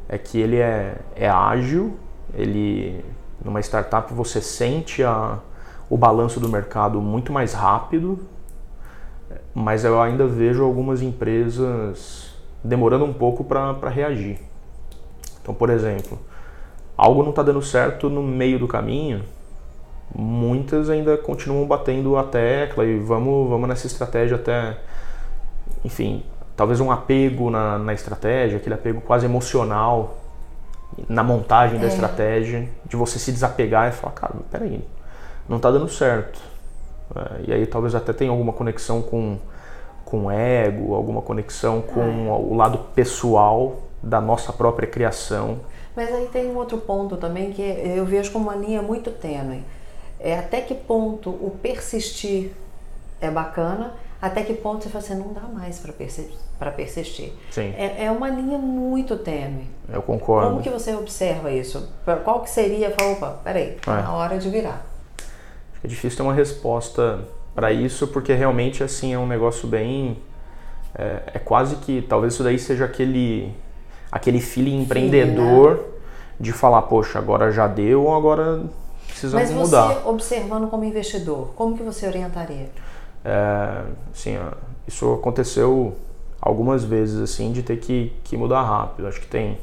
é 0.09 0.19
que 0.19 0.41
ele 0.41 0.57
é, 0.57 0.97
é 1.15 1.29
ágil, 1.29 1.97
ele 2.35 3.05
numa 3.45 3.61
startup 3.61 4.13
você 4.13 4.41
sente 4.41 5.05
a, 5.05 5.39
o 5.89 5.97
balanço 5.97 6.41
do 6.41 6.49
mercado 6.49 7.01
muito 7.01 7.33
mais 7.33 7.53
rápido, 7.53 8.19
mas 9.55 9.85
eu 9.85 10.03
ainda 10.03 10.27
vejo 10.27 10.65
algumas 10.65 11.01
empresas 11.01 12.35
demorando 12.65 13.05
um 13.05 13.13
pouco 13.13 13.45
para 13.45 13.89
reagir. 13.89 14.41
Então, 15.41 15.55
por 15.55 15.71
exemplo, 15.71 16.19
algo 16.97 17.23
não 17.23 17.31
está 17.31 17.45
dando 17.45 17.63
certo 17.63 18.11
no 18.11 18.21
meio 18.21 18.59
do 18.59 18.67
caminho, 18.67 19.23
muitas 20.13 20.91
ainda 20.91 21.17
continuam 21.17 21.69
batendo 21.69 22.17
a 22.17 22.25
tecla 22.25 22.85
e 22.85 22.99
vamos, 22.99 23.49
vamos 23.49 23.69
nessa 23.69 23.87
estratégia 23.87 24.35
até, 24.35 24.77
enfim, 25.85 26.25
talvez 26.59 26.79
um 26.81 26.91
apego 26.91 27.49
na, 27.49 27.79
na 27.79 27.95
estratégia, 27.95 28.59
aquele 28.59 28.75
apego 28.75 29.01
quase 29.01 29.25
emocional 29.25 30.19
na 31.09 31.23
montagem 31.23 31.79
da 31.79 31.87
é. 31.87 31.89
estratégia, 31.89 32.69
de 32.85 32.97
você 32.97 33.19
se 33.19 33.33
desapegar 33.33 33.89
e 33.89 33.93
falar, 33.93 34.13
cara, 34.13 34.35
peraí, 34.51 34.85
não 35.49 35.57
está 35.57 35.71
dando 35.71 35.89
certo. 35.89 36.39
É, 37.17 37.45
e 37.47 37.53
aí 37.53 37.67
talvez 37.67 37.95
até 37.95 38.13
tenha 38.13 38.31
alguma 38.31 38.53
conexão 38.53 39.01
com, 39.01 39.39
com 40.05 40.31
ego, 40.31 40.95
alguma 40.95 41.23
conexão 41.23 41.81
com 41.81 42.03
é. 42.03 42.31
o 42.33 42.55
lado 42.55 42.79
pessoal 42.95 43.77
da 44.03 44.21
nossa 44.21 44.53
própria 44.53 44.87
criação. 44.87 45.61
Mas 45.97 46.13
aí 46.13 46.27
tem 46.27 46.47
um 46.51 46.57
outro 46.57 46.79
ponto 46.79 47.17
também 47.17 47.53
que 47.53 47.63
eu 47.63 48.05
vejo 48.05 48.31
como 48.33 48.51
uma 48.51 48.57
linha 48.57 48.83
muito 48.83 49.11
tênue 49.11 49.65
é, 50.21 50.39
até 50.39 50.61
que 50.61 50.75
ponto 50.75 51.31
o 51.31 51.57
persistir 51.63 52.51
é 53.21 53.31
bacana, 53.31 53.95
até 54.21 54.43
que 54.43 54.53
ponto 54.53 54.83
você 54.83 54.89
fala 54.89 55.05
assim, 55.05 55.15
não 55.15 55.33
dá 55.33 55.43
mais 55.43 55.79
para 55.79 55.93
persistir. 55.93 56.37
Persistir. 56.77 57.33
Sim. 57.51 57.73
É, 57.77 58.05
é, 58.05 58.11
uma 58.11 58.29
linha 58.29 58.59
muito 58.59 59.17
tênue. 59.17 59.69
Eu 59.89 60.03
concordo. 60.03 60.51
Como 60.51 60.63
que 60.63 60.71
você 60.71 60.93
observa 60.95 61.53
isso? 61.53 61.89
Qual 62.25 62.41
que 62.41 62.51
seria, 62.51 62.91
fala, 62.91 63.13
opa, 63.13 63.41
peraí, 63.45 63.77
tá 63.81 63.99
é. 63.99 64.03
na 64.03 64.13
hora 64.13 64.37
de 64.37 64.51
virar. 64.51 64.85
Acho 65.73 65.81
que 65.81 65.87
é 65.87 65.89
difícil 65.89 66.17
ter 66.17 66.23
uma 66.25 66.35
resposta 66.35 67.21
para 67.55 67.73
isso, 67.73 68.09
porque 68.09 68.35
realmente 68.35 68.83
assim 68.83 69.15
é 69.15 69.19
um 69.19 69.27
negócio 69.27 69.69
bem... 69.69 70.19
É, 70.97 71.35
é, 71.35 71.39
quase 71.39 71.77
que, 71.77 72.03
talvez 72.03 72.35
isso 72.35 72.43
daí 72.43 72.59
seja 72.59 72.87
aquele, 72.87 73.55
aquele 74.11 74.41
feeling 74.41 74.83
empreendedor 74.83 75.77
Sim, 75.77 75.83
né? 75.83 75.89
de 76.41 76.53
falar, 76.53 76.83
poxa, 76.83 77.21
agora 77.21 77.53
já 77.53 77.69
deu, 77.69 78.13
agora 78.13 78.65
precisamos 79.07 79.51
mudar. 79.51 79.87
Mas 79.87 79.99
você, 79.99 80.09
observando 80.09 80.69
como 80.69 80.83
investidor, 80.83 81.53
como 81.55 81.77
que 81.77 81.85
você 81.85 82.07
orientaria? 82.07 82.69
É, 83.25 83.83
assim, 84.13 84.39
isso 84.87 85.15
aconteceu 85.15 85.97
algumas 86.41 86.85
vezes, 86.85 87.21
assim, 87.21 87.53
de 87.53 87.63
ter 87.63 87.79
que, 87.79 88.13
que 88.25 88.37
mudar 88.37 88.63
rápido. 88.63 89.07
Acho 89.09 89.21
que 89.21 89.27
tem, 89.27 89.59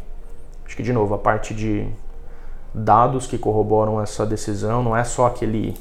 acho 0.65 0.75
que 0.75 0.83
de 0.83 0.93
novo, 0.93 1.13
a 1.13 1.17
parte 1.17 1.53
de 1.53 1.87
dados 2.73 3.25
que 3.25 3.37
corroboram 3.37 4.01
essa 4.01 4.25
decisão, 4.25 4.83
não 4.83 4.95
é 4.95 5.03
só 5.03 5.27
aquele, 5.27 5.77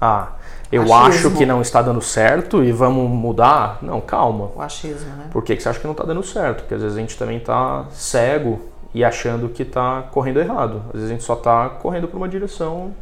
ah, 0.00 0.32
eu 0.70 0.82
achismo. 0.82 1.28
acho 1.28 1.30
que 1.32 1.46
não 1.46 1.60
está 1.60 1.80
dando 1.80 2.00
certo 2.00 2.62
e 2.62 2.72
vamos 2.72 3.08
mudar. 3.08 3.78
Não, 3.82 4.00
calma. 4.00 4.50
O 4.54 4.60
achismo, 4.60 5.10
né? 5.16 5.28
Por 5.30 5.42
que, 5.42 5.56
que 5.56 5.62
você 5.62 5.68
acha 5.68 5.78
que 5.78 5.86
não 5.86 5.92
está 5.92 6.04
dando 6.04 6.22
certo? 6.22 6.62
Porque 6.62 6.74
às 6.74 6.82
vezes 6.82 6.96
a 6.96 7.00
gente 7.00 7.16
também 7.16 7.38
está 7.38 7.86
cego 7.90 8.60
e 8.92 9.04
achando 9.04 9.48
que 9.48 9.62
está 9.62 10.02
correndo 10.10 10.40
errado. 10.40 10.82
Às 10.88 10.94
vezes 10.94 11.10
a 11.10 11.12
gente 11.12 11.24
só 11.24 11.34
está 11.34 11.68
correndo 11.68 12.08
para 12.08 12.16
uma 12.16 12.28
direção 12.28 12.92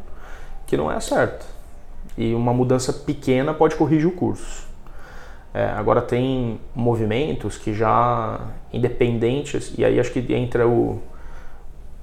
que 0.66 0.76
não 0.76 0.90
é 0.90 1.00
certa. 1.00 1.53
E 2.16 2.34
uma 2.34 2.52
mudança 2.52 2.92
pequena 2.92 3.52
pode 3.52 3.76
corrigir 3.76 4.08
o 4.08 4.12
curso. 4.12 4.66
É, 5.52 5.66
agora 5.66 6.02
tem 6.02 6.60
movimentos 6.74 7.56
que 7.56 7.72
já 7.72 8.40
independentes, 8.72 9.72
e 9.78 9.84
aí 9.84 10.00
acho 10.00 10.10
que 10.12 10.34
entra 10.34 10.66
o, 10.66 11.00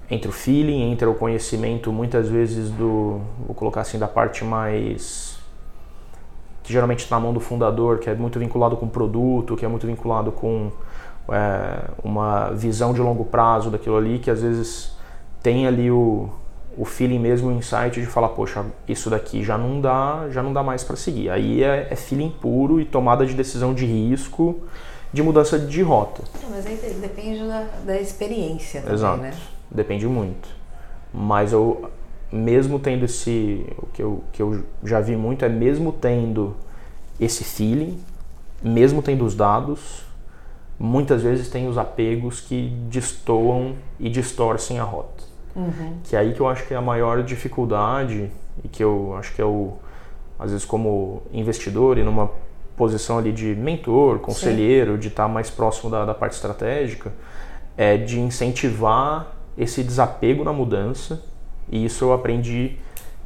entre 0.09 0.29
o 0.29 0.31
feeling, 0.31 0.91
entra 0.91 1.09
o 1.09 1.13
conhecimento 1.13 1.91
muitas 1.91 2.29
vezes 2.29 2.69
do, 2.69 3.21
vou 3.45 3.53
colocar 3.53 3.81
assim, 3.81 3.99
da 3.99 4.07
parte 4.07 4.45
mais 4.45 5.37
que 6.63 6.71
geralmente 6.71 6.99
está 6.99 7.15
na 7.15 7.21
mão 7.21 7.33
do 7.33 7.39
fundador, 7.39 7.99
que 7.99 8.09
é 8.09 8.15
muito 8.15 8.39
vinculado 8.39 8.77
com 8.77 8.87
produto, 8.87 9.55
que 9.55 9.65
é 9.65 9.67
muito 9.67 9.87
vinculado 9.87 10.31
com 10.31 10.71
é, 11.29 11.89
uma 12.03 12.51
visão 12.51 12.93
de 12.93 13.01
longo 13.01 13.25
prazo 13.25 13.69
daquilo 13.69 13.97
ali, 13.97 14.19
que 14.19 14.29
às 14.29 14.41
vezes 14.41 14.95
tem 15.41 15.65
ali 15.65 15.89
o, 15.89 16.29
o 16.77 16.85
feeling 16.85 17.19
mesmo, 17.19 17.49
o 17.49 17.51
insight 17.51 17.99
de 17.99 18.05
falar, 18.05 18.29
poxa, 18.29 18.65
isso 18.87 19.09
daqui 19.09 19.43
já 19.43 19.57
não 19.57 19.81
dá, 19.81 20.27
já 20.29 20.41
não 20.41 20.53
dá 20.53 20.63
mais 20.63 20.83
para 20.83 20.95
seguir. 20.95 21.29
Aí 21.29 21.63
é, 21.63 21.87
é, 21.89 21.95
feeling 21.95 22.29
puro 22.29 22.79
e 22.79 22.85
tomada 22.85 23.25
de 23.25 23.33
decisão 23.33 23.73
de 23.73 23.85
risco, 23.85 24.59
de 25.11 25.21
mudança 25.21 25.59
de 25.59 25.81
rota. 25.81 26.23
mas 26.49 26.65
aí 26.65 26.77
depende 27.01 27.45
da, 27.45 27.67
da 27.85 27.99
experiência 27.99 28.81
também, 28.81 28.95
Exato. 28.95 29.21
né? 29.21 29.33
Depende 29.69 30.07
muito. 30.07 30.47
Mas 31.13 31.51
eu, 31.51 31.89
mesmo 32.31 32.79
tendo 32.79 33.03
esse, 33.05 33.65
o 33.77 33.87
que 33.87 34.01
eu, 34.01 34.23
que 34.31 34.41
eu 34.41 34.63
já 34.83 35.01
vi 35.01 35.15
muito 35.15 35.43
é 35.43 35.49
mesmo 35.49 35.91
tendo 35.91 36.55
esse 37.19 37.43
feeling, 37.43 37.99
mesmo 38.63 39.01
tendo 39.01 39.25
os 39.25 39.35
dados, 39.35 40.03
muitas 40.79 41.21
vezes 41.21 41.49
tem 41.49 41.67
os 41.67 41.77
apegos 41.77 42.39
que 42.39 42.69
destoam 42.89 43.75
e 43.99 44.09
distorcem 44.09 44.79
a 44.79 44.83
rota. 44.83 45.30
Uhum. 45.55 45.97
Que 46.03 46.15
é 46.15 46.19
aí 46.19 46.33
que 46.33 46.39
eu 46.39 46.47
acho 46.47 46.65
que 46.67 46.73
é 46.73 46.77
a 46.77 46.81
maior 46.81 47.23
dificuldade 47.23 48.29
e 48.63 48.67
que 48.67 48.83
eu 48.83 49.15
acho 49.17 49.33
que 49.33 49.41
é 49.41 49.45
o, 49.45 49.73
às 50.39 50.51
vezes 50.51 50.65
como 50.65 51.23
investidor 51.31 51.97
e 51.97 52.03
numa 52.03 52.29
posição 52.75 53.17
ali 53.17 53.31
de 53.31 53.55
mentor, 53.55 54.19
conselheiro, 54.19 54.93
Sim. 54.93 54.99
de 54.99 55.07
estar 55.09 55.27
mais 55.27 55.49
próximo 55.49 55.89
da, 55.89 56.05
da 56.05 56.13
parte 56.13 56.33
estratégica, 56.33 57.11
é 57.77 57.97
de 57.97 58.19
incentivar 58.19 59.35
esse 59.57 59.83
desapego 59.83 60.43
na 60.43 60.53
mudança. 60.53 61.21
E 61.69 61.85
isso 61.85 62.05
eu 62.05 62.13
aprendi 62.13 62.77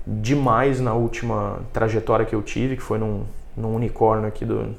demais 0.06 0.80
na 0.80 0.94
última 0.94 1.60
trajetória 1.74 2.26
que 2.26 2.36
eu 2.36 2.42
tive, 2.42 2.76
que 2.76 2.82
foi 2.82 2.98
num, 2.98 3.24
num 3.56 3.74
unicórnio 3.76 4.28
aqui 4.28 4.46
do, 4.46 4.76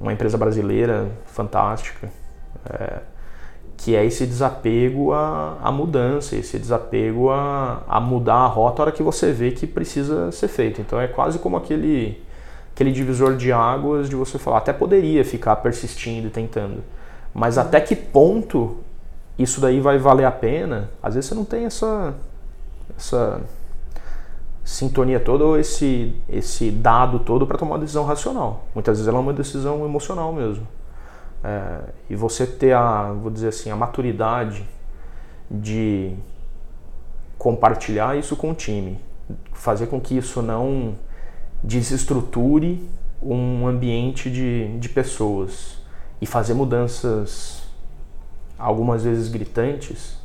uma 0.00 0.12
empresa 0.12 0.38
brasileira 0.38 1.08
fantástica, 1.26 2.10
é, 2.68 3.00
que 3.80 3.96
é 3.96 4.04
esse 4.04 4.26
desapego 4.26 5.14
à, 5.14 5.56
à 5.62 5.72
mudança, 5.72 6.36
esse 6.36 6.58
desapego 6.58 7.30
a, 7.30 7.82
a 7.88 7.98
mudar 7.98 8.34
a 8.34 8.46
rota 8.46 8.82
a 8.82 8.84
hora 8.84 8.92
que 8.92 9.02
você 9.02 9.32
vê 9.32 9.52
que 9.52 9.66
precisa 9.66 10.30
ser 10.30 10.48
feito. 10.48 10.82
Então 10.82 11.00
é 11.00 11.08
quase 11.08 11.38
como 11.38 11.56
aquele, 11.56 12.22
aquele 12.74 12.92
divisor 12.92 13.36
de 13.36 13.50
águas 13.50 14.10
de 14.10 14.14
você 14.14 14.38
falar, 14.38 14.58
até 14.58 14.70
poderia 14.70 15.24
ficar 15.24 15.56
persistindo 15.56 16.26
e 16.26 16.30
tentando, 16.30 16.84
mas 17.32 17.56
até 17.56 17.80
que 17.80 17.96
ponto 17.96 18.76
isso 19.38 19.62
daí 19.62 19.80
vai 19.80 19.96
valer 19.96 20.26
a 20.26 20.30
pena? 20.30 20.90
Às 21.02 21.14
vezes 21.14 21.30
você 21.30 21.34
não 21.34 21.46
tem 21.46 21.64
essa, 21.64 22.12
essa 22.94 23.40
sintonia 24.62 25.18
toda 25.18 25.42
ou 25.42 25.58
esse, 25.58 26.14
esse 26.28 26.70
dado 26.70 27.20
todo 27.20 27.46
para 27.46 27.56
tomar 27.56 27.76
uma 27.76 27.78
decisão 27.78 28.04
racional. 28.04 28.66
Muitas 28.74 28.98
vezes 28.98 29.08
ela 29.08 29.16
é 29.16 29.22
uma 29.22 29.32
decisão 29.32 29.86
emocional 29.86 30.34
mesmo. 30.34 30.66
É, 31.42 31.80
e 32.08 32.16
você 32.16 32.46
ter 32.46 32.72
a, 32.72 33.12
vou 33.12 33.30
dizer 33.30 33.48
assim, 33.48 33.70
a 33.70 33.76
maturidade 33.76 34.66
de 35.50 36.14
compartilhar 37.38 38.16
isso 38.16 38.36
com 38.36 38.50
o 38.50 38.54
time, 38.54 38.98
fazer 39.52 39.86
com 39.86 40.00
que 40.00 40.16
isso 40.16 40.42
não 40.42 40.94
desestruture 41.62 42.88
um 43.22 43.66
ambiente 43.66 44.30
de, 44.30 44.78
de 44.78 44.88
pessoas 44.88 45.78
e 46.20 46.26
fazer 46.26 46.54
mudanças 46.54 47.62
algumas 48.58 49.04
vezes 49.04 49.28
gritantes 49.28 50.20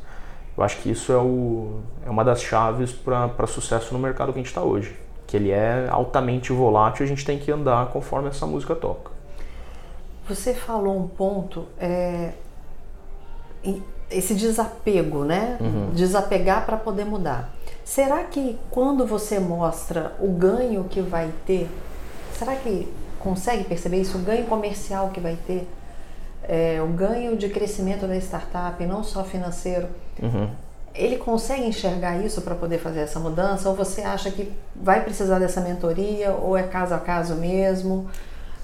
eu 0.56 0.64
acho 0.64 0.78
que 0.78 0.90
isso 0.90 1.12
é, 1.12 1.16
o, 1.16 1.80
é 2.04 2.08
uma 2.08 2.24
das 2.24 2.40
chaves 2.40 2.90
para 2.90 3.46
sucesso 3.46 3.92
no 3.92 4.00
mercado 4.00 4.32
que 4.32 4.38
a 4.38 4.42
gente 4.42 4.48
está 4.48 4.62
hoje. 4.62 4.96
Que 5.26 5.36
ele 5.36 5.50
é 5.50 5.86
altamente 5.90 6.50
volátil 6.52 7.04
e 7.04 7.06
a 7.06 7.08
gente 7.08 7.26
tem 7.26 7.38
que 7.38 7.52
andar 7.52 7.88
conforme 7.88 8.28
essa 8.28 8.46
música 8.46 8.74
toca. 8.74 9.10
Você 10.28 10.54
falou 10.54 10.98
um 10.98 11.06
ponto, 11.06 11.66
é, 11.78 12.32
esse 14.10 14.34
desapego, 14.34 15.24
né? 15.24 15.56
Uhum. 15.60 15.90
Desapegar 15.90 16.64
para 16.64 16.76
poder 16.76 17.04
mudar. 17.04 17.54
Será 17.84 18.24
que 18.24 18.58
quando 18.70 19.06
você 19.06 19.38
mostra 19.38 20.16
o 20.20 20.28
ganho 20.28 20.84
que 20.84 21.00
vai 21.00 21.30
ter, 21.46 21.68
será 22.36 22.56
que 22.56 22.92
consegue 23.20 23.64
perceber 23.64 24.00
isso? 24.00 24.18
O 24.18 24.20
ganho 24.20 24.46
comercial 24.46 25.10
que 25.10 25.20
vai 25.20 25.36
ter, 25.46 25.68
é, 26.42 26.80
o 26.82 26.88
ganho 26.88 27.36
de 27.36 27.48
crescimento 27.48 28.06
da 28.06 28.16
startup, 28.16 28.84
não 28.84 29.02
só 29.02 29.24
financeiro. 29.24 29.88
Uhum. 30.20 30.50
Ele 30.94 31.18
consegue 31.18 31.64
enxergar 31.64 32.16
isso 32.18 32.40
para 32.40 32.54
poder 32.54 32.78
fazer 32.78 33.00
essa 33.00 33.20
mudança? 33.20 33.68
Ou 33.68 33.74
você 33.74 34.02
acha 34.02 34.30
que 34.30 34.50
vai 34.74 35.02
precisar 35.04 35.38
dessa 35.38 35.60
mentoria? 35.60 36.32
Ou 36.32 36.56
é 36.56 36.62
caso 36.62 36.94
a 36.94 36.98
caso 36.98 37.34
mesmo? 37.34 38.08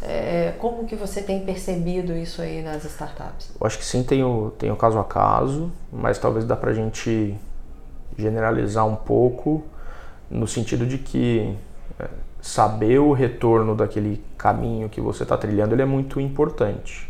É, 0.04 0.54
como 0.58 0.84
que 0.84 0.96
você 0.96 1.22
tem 1.22 1.44
percebido 1.44 2.12
isso 2.12 2.42
aí 2.42 2.60
nas 2.60 2.84
startups? 2.84 3.52
Eu 3.60 3.66
acho 3.66 3.78
que 3.78 3.84
sim, 3.84 4.02
tem 4.02 4.24
o, 4.24 4.52
tem 4.58 4.70
o 4.70 4.76
caso 4.76 4.98
a 4.98 5.04
caso, 5.04 5.70
mas 5.92 6.18
talvez 6.18 6.44
dá 6.44 6.56
para 6.56 6.70
a 6.70 6.74
gente 6.74 7.36
generalizar 8.18 8.86
um 8.86 8.96
pouco 8.96 9.62
no 10.28 10.46
sentido 10.46 10.86
de 10.86 10.98
que 10.98 11.56
é, 12.00 12.08
saber 12.40 12.98
o 12.98 13.12
retorno 13.12 13.76
daquele 13.76 14.22
caminho 14.36 14.88
que 14.88 15.00
você 15.00 15.22
está 15.22 15.36
trilhando 15.36 15.74
ele 15.74 15.82
é 15.82 15.86
muito 15.86 16.20
importante. 16.20 17.08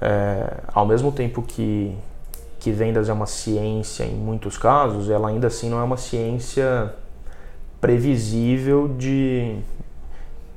É, 0.00 0.58
ao 0.72 0.86
mesmo 0.86 1.10
tempo 1.10 1.42
que, 1.42 1.96
que 2.60 2.70
vendas 2.70 3.08
é 3.08 3.12
uma 3.12 3.26
ciência 3.26 4.04
em 4.04 4.14
muitos 4.14 4.56
casos, 4.56 5.10
ela 5.10 5.28
ainda 5.28 5.48
assim 5.48 5.68
não 5.68 5.80
é 5.80 5.82
uma 5.82 5.96
ciência 5.96 6.94
previsível 7.80 8.88
de, 8.88 9.56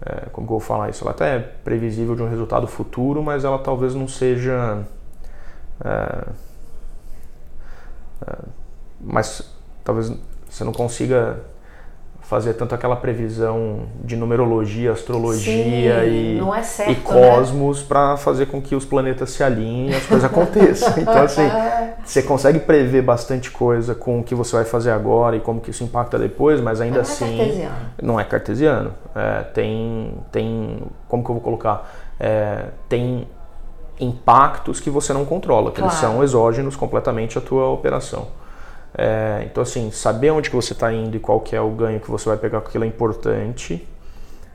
é, 0.06 0.30
como 0.32 0.48
que 0.48 0.54
eu 0.54 0.58
vou 0.58 0.60
falar 0.60 0.90
isso? 0.90 1.04
Ela 1.04 1.12
até 1.12 1.36
é 1.36 1.40
previsível 1.40 2.16
de 2.16 2.24
um 2.24 2.30
resultado 2.30 2.66
futuro, 2.68 3.22
mas 3.22 3.44
ela 3.44 3.60
talvez 3.60 3.94
não 3.94 4.08
seja. 4.08 4.84
É, 5.84 6.26
é, 8.28 8.38
mas 9.00 9.52
talvez 9.84 10.12
você 10.50 10.64
não 10.64 10.74
consiga 10.74 11.40
fazer 12.32 12.54
tanto 12.54 12.74
aquela 12.74 12.96
previsão 12.96 13.82
de 14.06 14.16
numerologia, 14.16 14.94
astrologia 14.94 15.64
Sim, 15.66 15.70
e, 15.70 16.40
é 16.40 16.64
certo, 16.64 16.92
e 16.92 16.96
né? 16.96 17.02
cosmos 17.04 17.82
né? 17.82 17.86
para 17.90 18.16
fazer 18.16 18.46
com 18.46 18.62
que 18.62 18.74
os 18.74 18.86
planetas 18.86 19.32
se 19.32 19.44
alinhem 19.44 19.90
e 19.90 19.96
as 19.96 20.06
coisas 20.06 20.24
aconteçam. 20.24 20.94
Então, 21.02 21.24
assim, 21.24 21.42
você 22.06 22.24
consegue 22.24 22.60
prever 22.60 23.02
bastante 23.02 23.52
coisa 23.52 23.94
com 23.94 24.22
o 24.22 24.24
que 24.24 24.34
você 24.34 24.56
vai 24.56 24.64
fazer 24.64 24.92
agora 24.92 25.36
e 25.36 25.42
como 25.42 25.60
que 25.60 25.72
isso 25.72 25.84
impacta 25.84 26.18
depois, 26.18 26.62
mas 26.62 26.80
ainda 26.80 26.98
não 26.98 27.02
assim. 27.02 27.34
É 27.34 27.38
cartesiano. 27.38 27.76
Não 28.02 28.20
é 28.20 28.24
cartesiano. 28.24 28.94
É, 29.14 29.42
tem, 29.54 30.14
tem. 30.32 30.84
Como 31.10 31.26
que 31.26 31.32
eu 31.32 31.36
vou 31.36 31.44
colocar? 31.44 31.92
É, 32.18 32.68
tem 32.88 33.28
impactos 34.00 34.80
que 34.80 34.90
você 34.90 35.12
não 35.12 35.26
controla, 35.26 35.70
que 35.70 35.82
claro. 35.82 35.92
eles 35.92 36.00
são 36.00 36.24
exógenos 36.24 36.78
completamente 36.78 37.38
à 37.38 37.42
tua 37.42 37.68
operação. 37.68 38.28
É, 38.94 39.44
então, 39.46 39.64
assim, 39.64 39.90
saber 39.92 40.32
onde 40.32 40.50
que 40.50 40.56
você 40.56 40.74
está 40.74 40.92
indo 40.92 41.16
e 41.16 41.20
qual 41.20 41.40
que 41.40 41.56
é 41.56 41.62
o 41.62 41.70
ganho 41.70 42.00
que 42.00 42.12
você 42.12 42.28
vai 42.28 42.38
pegar 42.38 42.62
com 42.62 42.68
aquilo 42.68 42.84
é 42.84 42.88
importante, 42.88 43.88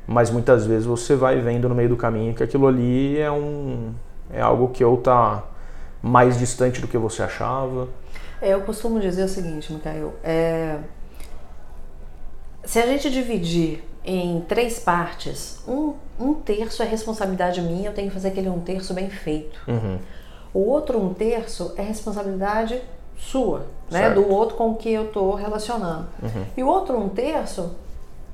mas 0.06 0.30
muitas 0.30 0.66
vezes 0.66 0.84
você 0.84 1.16
vai 1.16 1.40
vendo 1.40 1.68
no 1.68 1.74
meio 1.74 1.88
do 1.88 1.96
caminho 1.96 2.34
que 2.34 2.42
aquilo 2.42 2.66
ali 2.66 3.18
é, 3.18 3.30
um, 3.30 3.92
é 4.30 4.40
algo 4.40 4.68
que 4.68 4.84
ou 4.84 4.98
está 4.98 5.44
mais 6.02 6.38
distante 6.38 6.80
do 6.80 6.86
que 6.86 6.98
você 6.98 7.22
achava. 7.22 7.88
É, 8.40 8.52
eu 8.52 8.60
costumo 8.60 9.00
dizer 9.00 9.24
o 9.24 9.28
seguinte, 9.28 9.72
Micael, 9.72 10.14
é, 10.22 10.78
se 12.62 12.78
a 12.78 12.86
gente 12.86 13.10
dividir 13.10 13.82
em 14.04 14.40
três 14.42 14.78
partes, 14.78 15.62
um, 15.66 15.94
um 16.20 16.34
terço 16.34 16.82
é 16.82 16.86
responsabilidade 16.86 17.60
minha, 17.60 17.88
eu 17.88 17.94
tenho 17.94 18.08
que 18.08 18.14
fazer 18.14 18.28
aquele 18.28 18.48
um 18.48 18.60
terço 18.60 18.92
bem 18.92 19.08
feito. 19.08 19.58
Uhum. 19.66 19.98
O 20.52 20.60
outro 20.60 21.00
um 21.00 21.12
terço 21.12 21.74
é 21.76 21.82
responsabilidade 21.82 22.80
sua, 23.16 23.66
né? 23.90 24.10
Do 24.10 24.28
outro 24.28 24.56
com 24.56 24.74
que 24.74 24.90
eu 24.90 25.06
estou 25.06 25.34
relacionando. 25.34 26.06
Uhum. 26.22 26.44
E 26.56 26.62
o 26.62 26.66
outro 26.66 26.96
um 26.96 27.08
terço 27.08 27.74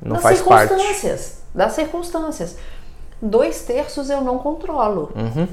não 0.01 0.15
das 0.15 0.23
faz 0.23 0.39
circunstâncias. 0.39 1.29
Parte. 1.31 1.57
Das 1.57 1.73
circunstâncias. 1.73 2.57
Dois 3.21 3.63
terços 3.65 4.11
eu 4.11 4.21
não 4.21 4.39
controlo. 4.39 5.13
Uhum. 5.15 5.47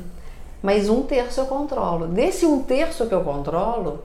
Mas 0.61 0.89
um 0.89 1.03
terço 1.03 1.39
eu 1.39 1.45
controlo. 1.45 2.07
Desse 2.07 2.45
um 2.45 2.63
terço 2.63 3.05
que 3.05 3.13
eu 3.13 3.23
controlo, 3.23 4.03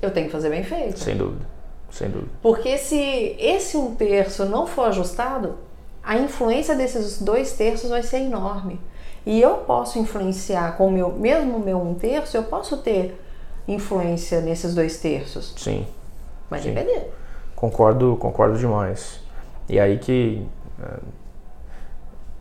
eu 0.00 0.10
tenho 0.10 0.26
que 0.26 0.32
fazer 0.32 0.48
bem 0.48 0.62
feito. 0.62 0.98
Sem 0.98 1.16
dúvida. 1.16 1.44
Sem 1.90 2.08
dúvida. 2.08 2.30
Porque 2.40 2.78
se 2.78 3.36
esse 3.38 3.76
um 3.76 3.94
terço 3.94 4.44
não 4.46 4.66
for 4.66 4.88
ajustado, 4.88 5.56
a 6.02 6.16
influência 6.16 6.74
desses 6.74 7.20
dois 7.20 7.52
terços 7.52 7.90
vai 7.90 8.02
ser 8.02 8.18
enorme. 8.18 8.80
E 9.26 9.40
eu 9.40 9.58
posso 9.58 9.98
influenciar 9.98 10.76
com 10.76 10.88
o 10.88 10.90
meu, 10.90 11.12
mesmo 11.12 11.56
o 11.56 11.60
meu 11.60 11.80
um 11.80 11.94
terço, 11.94 12.36
eu 12.36 12.42
posso 12.44 12.78
ter 12.78 13.20
influência 13.66 14.40
nesses 14.40 14.74
dois 14.74 14.98
terços. 14.98 15.54
Sim. 15.56 15.86
Vai 16.50 16.60
sim. 16.60 16.72
depender. 16.72 17.12
Concordo, 17.54 18.16
concordo 18.18 18.58
demais. 18.58 19.20
E 19.68 19.78
aí 19.78 19.98
que 19.98 20.46
é, 20.80 20.98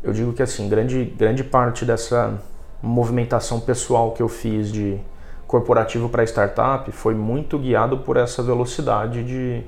eu 0.03 0.13
digo 0.13 0.33
que 0.33 0.41
assim, 0.41 0.67
grande, 0.67 1.05
grande 1.05 1.43
parte 1.43 1.85
dessa 1.85 2.39
movimentação 2.81 3.59
pessoal 3.59 4.11
que 4.11 4.21
eu 4.21 4.27
fiz 4.27 4.71
de 4.71 4.99
corporativo 5.47 6.09
para 6.09 6.23
startup 6.23 6.91
foi 6.91 7.13
muito 7.13 7.59
guiado 7.59 7.99
por 7.99 8.17
essa 8.17 8.41
velocidade 8.41 9.23
de, 9.23 9.63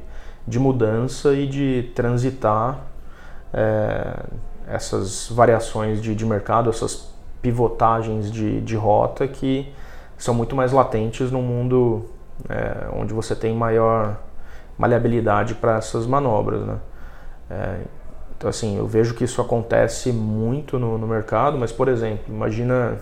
de 0.47 0.57
mudança 0.57 1.33
e 1.33 1.45
de 1.45 1.91
transitar 1.93 2.79
é, 3.53 4.23
essas 4.67 5.29
variações 5.29 6.01
de, 6.01 6.15
de 6.15 6.25
mercado, 6.25 6.69
essas 6.69 7.13
pivotagens 7.41 8.31
de, 8.31 8.61
de 8.61 8.75
rota 8.75 9.27
que 9.27 9.71
são 10.23 10.33
muito 10.33 10.55
mais 10.55 10.71
latentes 10.71 11.29
no 11.31 11.41
mundo 11.41 12.05
é, 12.49 12.87
onde 12.93 13.13
você 13.13 13.35
tem 13.35 13.53
maior 13.53 14.17
maleabilidade 14.77 15.53
para 15.53 15.77
essas 15.77 16.05
manobras, 16.07 16.61
né? 16.61 16.77
É, 17.49 17.79
então 18.37 18.49
assim, 18.49 18.77
eu 18.77 18.87
vejo 18.87 19.13
que 19.15 19.25
isso 19.25 19.41
acontece 19.41 20.13
muito 20.13 20.79
no, 20.79 20.97
no, 20.97 21.05
mercado, 21.05 21.57
mas 21.57 21.73
por 21.73 21.89
exemplo, 21.89 22.33
imagina 22.33 22.97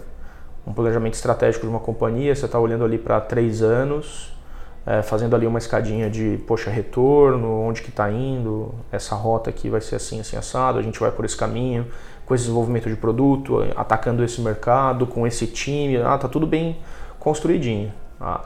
um 0.65 0.73
planejamento 0.73 1.13
estratégico 1.13 1.65
de 1.65 1.69
uma 1.69 1.79
companhia, 1.79 2.36
você 2.36 2.45
está 2.45 2.60
olhando 2.60 2.84
ali 2.84 2.97
para 2.97 3.21
três 3.21 3.62
anos, 3.62 4.36
é, 4.84 5.03
fazendo 5.03 5.36
ali 5.36 5.45
uma 5.45 5.60
escadinha 5.60 6.10
de, 6.10 6.39
poxa, 6.47 6.71
retorno, 6.71 7.62
onde 7.62 7.84
que 7.84 7.89
está 7.89 8.12
indo, 8.12 8.73
essa 8.91 9.15
rota 9.15 9.51
aqui 9.51 9.69
vai 9.69 9.79
ser 9.79 9.95
assim, 9.95 10.19
assim, 10.19 10.36
assado, 10.36 10.79
a 10.79 10.81
gente 10.81 10.99
vai 10.99 11.12
por 11.12 11.23
esse 11.23 11.38
caminho, 11.38 11.86
com 12.25 12.34
esse 12.34 12.45
desenvolvimento 12.45 12.89
de 12.89 12.95
produto, 12.95 13.60
atacando 13.75 14.23
esse 14.23 14.41
mercado, 14.41 15.05
com 15.05 15.27
esse 15.27 15.45
time, 15.45 15.97
ah, 15.97 16.17
tá 16.17 16.27
tudo 16.27 16.47
bem 16.47 16.77
construidinho, 17.21 17.93
a, 18.19 18.41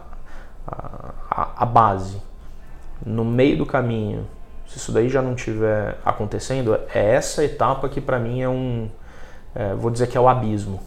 a, 0.68 1.64
a 1.64 1.66
base. 1.66 2.22
No 3.06 3.26
meio 3.26 3.58
do 3.58 3.66
caminho, 3.66 4.28
se 4.68 4.78
isso 4.78 4.92
daí 4.92 5.10
já 5.10 5.22
não 5.22 5.34
estiver 5.34 5.98
acontecendo, 6.06 6.76
é 6.94 7.16
essa 7.16 7.44
etapa 7.44 7.90
que 7.90 8.00
para 8.00 8.20
mim 8.20 8.42
é 8.42 8.50
um, 8.50 8.90
é, 9.56 9.74
vou 9.74 9.90
dizer 9.90 10.08
que 10.08 10.18
é 10.18 10.22
o 10.22 10.28
abismo. 10.28 10.80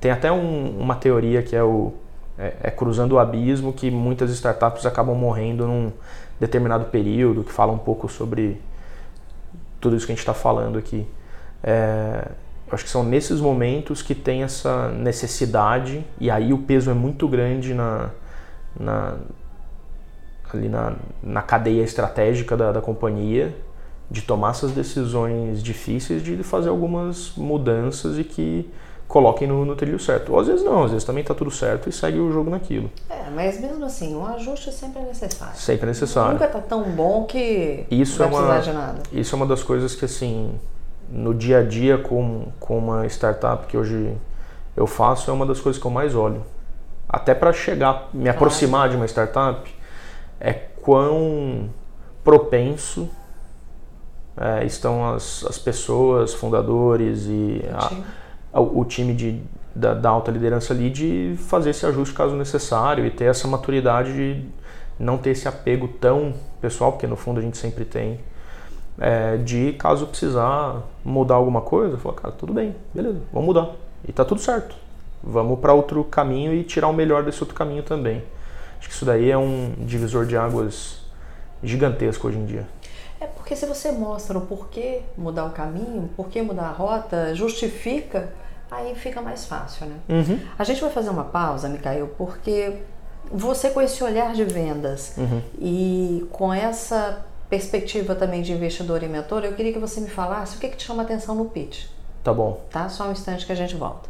Tem 0.00 0.10
até 0.10 0.30
um, 0.30 0.78
uma 0.78 0.94
teoria 0.94 1.42
que 1.42 1.56
é 1.56 1.62
o 1.62 1.94
é, 2.38 2.54
é, 2.62 2.70
cruzando 2.70 3.12
o 3.12 3.18
abismo 3.18 3.72
que 3.72 3.90
muitas 3.90 4.30
startups 4.30 4.84
acabam 4.86 5.16
morrendo 5.16 5.66
num 5.66 5.92
determinado 6.40 6.86
período, 6.86 7.44
que 7.44 7.52
fala 7.52 7.72
um 7.72 7.78
pouco 7.78 8.08
sobre 8.08 8.60
tudo 9.80 9.96
isso 9.96 10.06
que 10.06 10.12
a 10.12 10.14
gente 10.14 10.20
está 10.20 10.34
falando 10.34 10.78
aqui. 10.78 11.06
É, 11.62 12.28
acho 12.72 12.84
que 12.84 12.90
são 12.90 13.04
nesses 13.04 13.40
momentos 13.40 14.02
que 14.02 14.14
tem 14.14 14.42
essa 14.42 14.88
necessidade 14.88 16.04
e 16.18 16.30
aí 16.30 16.52
o 16.52 16.58
peso 16.58 16.90
é 16.90 16.94
muito 16.94 17.28
grande 17.28 17.74
na, 17.74 18.10
na 18.78 19.16
ali 20.52 20.68
na, 20.68 20.94
na 21.22 21.42
cadeia 21.42 21.82
estratégica 21.82 22.56
da, 22.56 22.72
da 22.72 22.80
companhia 22.80 23.54
de 24.10 24.22
tomar 24.22 24.50
essas 24.50 24.72
decisões 24.72 25.62
difíceis 25.62 26.22
de 26.22 26.42
fazer 26.42 26.68
algumas 26.68 27.32
mudanças 27.36 28.18
e 28.18 28.24
que 28.24 28.70
coloquem 29.08 29.46
no, 29.46 29.64
no 29.64 29.76
trilho 29.76 29.98
certo. 29.98 30.32
Ou 30.32 30.40
às 30.40 30.46
vezes 30.46 30.64
não, 30.64 30.84
às 30.84 30.90
vezes 30.90 31.04
também 31.04 31.20
está 31.22 31.34
tudo 31.34 31.50
certo 31.50 31.88
e 31.88 31.92
segue 31.92 32.18
o 32.18 32.32
jogo 32.32 32.50
naquilo. 32.50 32.90
É, 33.08 33.28
mas 33.34 33.60
mesmo 33.60 33.84
assim, 33.84 34.14
um 34.14 34.26
ajuste 34.26 34.72
sempre 34.72 35.02
é 35.02 35.04
necessário. 35.06 35.54
Sempre 35.56 35.84
é 35.84 35.88
necessário. 35.88 36.32
Nunca 36.32 36.46
está 36.46 36.60
tão 36.60 36.82
bom 36.84 37.24
que 37.24 37.84
isso 37.90 38.18
não 38.22 38.38
é 38.38 38.42
uma, 38.42 38.58
de 38.58 38.72
nada. 38.72 39.02
Isso 39.12 39.34
é 39.34 39.36
uma 39.36 39.46
das 39.46 39.62
coisas 39.62 39.94
que 39.94 40.04
assim 40.04 40.54
no 41.12 41.34
dia 41.34 41.58
a 41.58 41.62
dia 41.62 41.98
com, 41.98 42.46
com 42.58 42.78
uma 42.78 43.06
startup 43.06 43.66
que 43.66 43.76
hoje 43.76 44.16
eu 44.74 44.86
faço 44.86 45.30
é 45.30 45.34
uma 45.34 45.44
das 45.44 45.60
coisas 45.60 45.80
que 45.80 45.86
eu 45.86 45.90
mais 45.90 46.14
olho. 46.14 46.42
Até 47.06 47.34
para 47.34 47.52
chegar, 47.52 48.08
me 48.14 48.30
aproximar 48.30 48.88
de 48.88 48.96
uma 48.96 49.04
startup, 49.04 49.70
é 50.40 50.52
quão 50.52 51.68
propenso 52.24 53.10
é, 54.36 54.64
estão 54.64 55.12
as, 55.12 55.44
as 55.44 55.58
pessoas, 55.58 56.32
fundadores 56.32 57.26
e 57.26 57.62
a, 57.70 57.92
a, 58.54 58.60
o 58.60 58.82
time 58.86 59.12
de, 59.12 59.42
da, 59.74 59.92
da, 59.92 60.08
alta 60.08 60.30
liderança 60.30 60.72
ali 60.72 60.88
de 60.88 61.34
fazer 61.36 61.70
esse 61.70 61.84
ajuste 61.84 62.14
caso 62.14 62.34
necessário 62.34 63.04
e 63.04 63.10
ter 63.10 63.26
essa 63.26 63.46
maturidade 63.46 64.14
de 64.14 64.48
não 64.98 65.18
ter 65.18 65.30
esse 65.30 65.46
apego 65.46 65.86
tão 65.86 66.32
pessoal, 66.62 66.92
porque 66.92 67.06
no 67.06 67.16
fundo 67.16 67.40
a 67.40 67.42
gente 67.42 67.58
sempre 67.58 67.84
tem 67.84 68.18
é, 68.98 69.36
de 69.38 69.72
caso 69.74 70.06
precisar 70.06 70.82
mudar 71.04 71.34
alguma 71.36 71.60
coisa, 71.60 71.96
falar, 71.98 72.14
cara, 72.16 72.34
tudo 72.34 72.52
bem, 72.52 72.74
beleza, 72.94 73.18
vamos 73.32 73.46
mudar. 73.46 73.70
e 74.06 74.12
tá 74.12 74.24
tudo 74.24 74.40
certo. 74.40 74.74
Vamos 75.22 75.58
para 75.60 75.72
outro 75.72 76.02
caminho 76.04 76.52
e 76.52 76.64
tirar 76.64 76.88
o 76.88 76.92
melhor 76.92 77.22
desse 77.22 77.40
outro 77.42 77.54
caminho 77.56 77.82
também. 77.82 78.22
Acho 78.78 78.88
que 78.88 78.94
isso 78.94 79.04
daí 79.04 79.30
é 79.30 79.38
um 79.38 79.72
divisor 79.78 80.26
de 80.26 80.36
águas 80.36 81.00
gigantesco 81.62 82.26
hoje 82.26 82.38
em 82.38 82.44
dia. 82.44 82.66
É 83.20 83.26
porque 83.26 83.54
se 83.54 83.64
você 83.66 83.92
mostra 83.92 84.36
o 84.36 84.40
porquê 84.40 85.02
mudar 85.16 85.44
o 85.44 85.50
caminho, 85.50 86.10
porquê 86.16 86.42
mudar 86.42 86.64
a 86.64 86.72
rota, 86.72 87.32
justifica, 87.36 88.30
aí 88.68 88.96
fica 88.96 89.22
mais 89.22 89.44
fácil, 89.44 89.86
né? 89.86 89.94
Uhum. 90.08 90.40
A 90.58 90.64
gente 90.64 90.80
vai 90.80 90.90
fazer 90.90 91.10
uma 91.10 91.22
pausa, 91.24 91.68
Micael, 91.68 92.08
porque 92.18 92.78
você 93.30 93.70
com 93.70 93.80
esse 93.80 94.02
olhar 94.02 94.32
de 94.32 94.42
vendas 94.44 95.14
Uhum. 95.16 95.40
e 95.60 96.26
com 96.32 96.52
essa 96.52 97.24
perspectiva 97.56 98.14
também 98.14 98.40
de 98.40 98.50
investidor 98.50 99.02
e 99.02 99.08
mentor, 99.08 99.44
eu 99.44 99.52
queria 99.52 99.74
que 99.74 99.78
você 99.78 100.00
me 100.00 100.08
falasse 100.08 100.56
o 100.56 100.58
que, 100.58 100.68
que 100.70 100.76
te 100.78 100.84
chama 100.86 101.02
atenção 101.02 101.34
no 101.34 101.44
pitch, 101.44 101.84
Tá 102.24 102.32
bom. 102.32 102.58
tá? 102.70 102.88
Só 102.88 103.06
um 103.08 103.12
instante 103.12 103.44
que 103.44 103.52
a 103.52 103.54
gente 103.54 103.74
volta. 103.76 104.08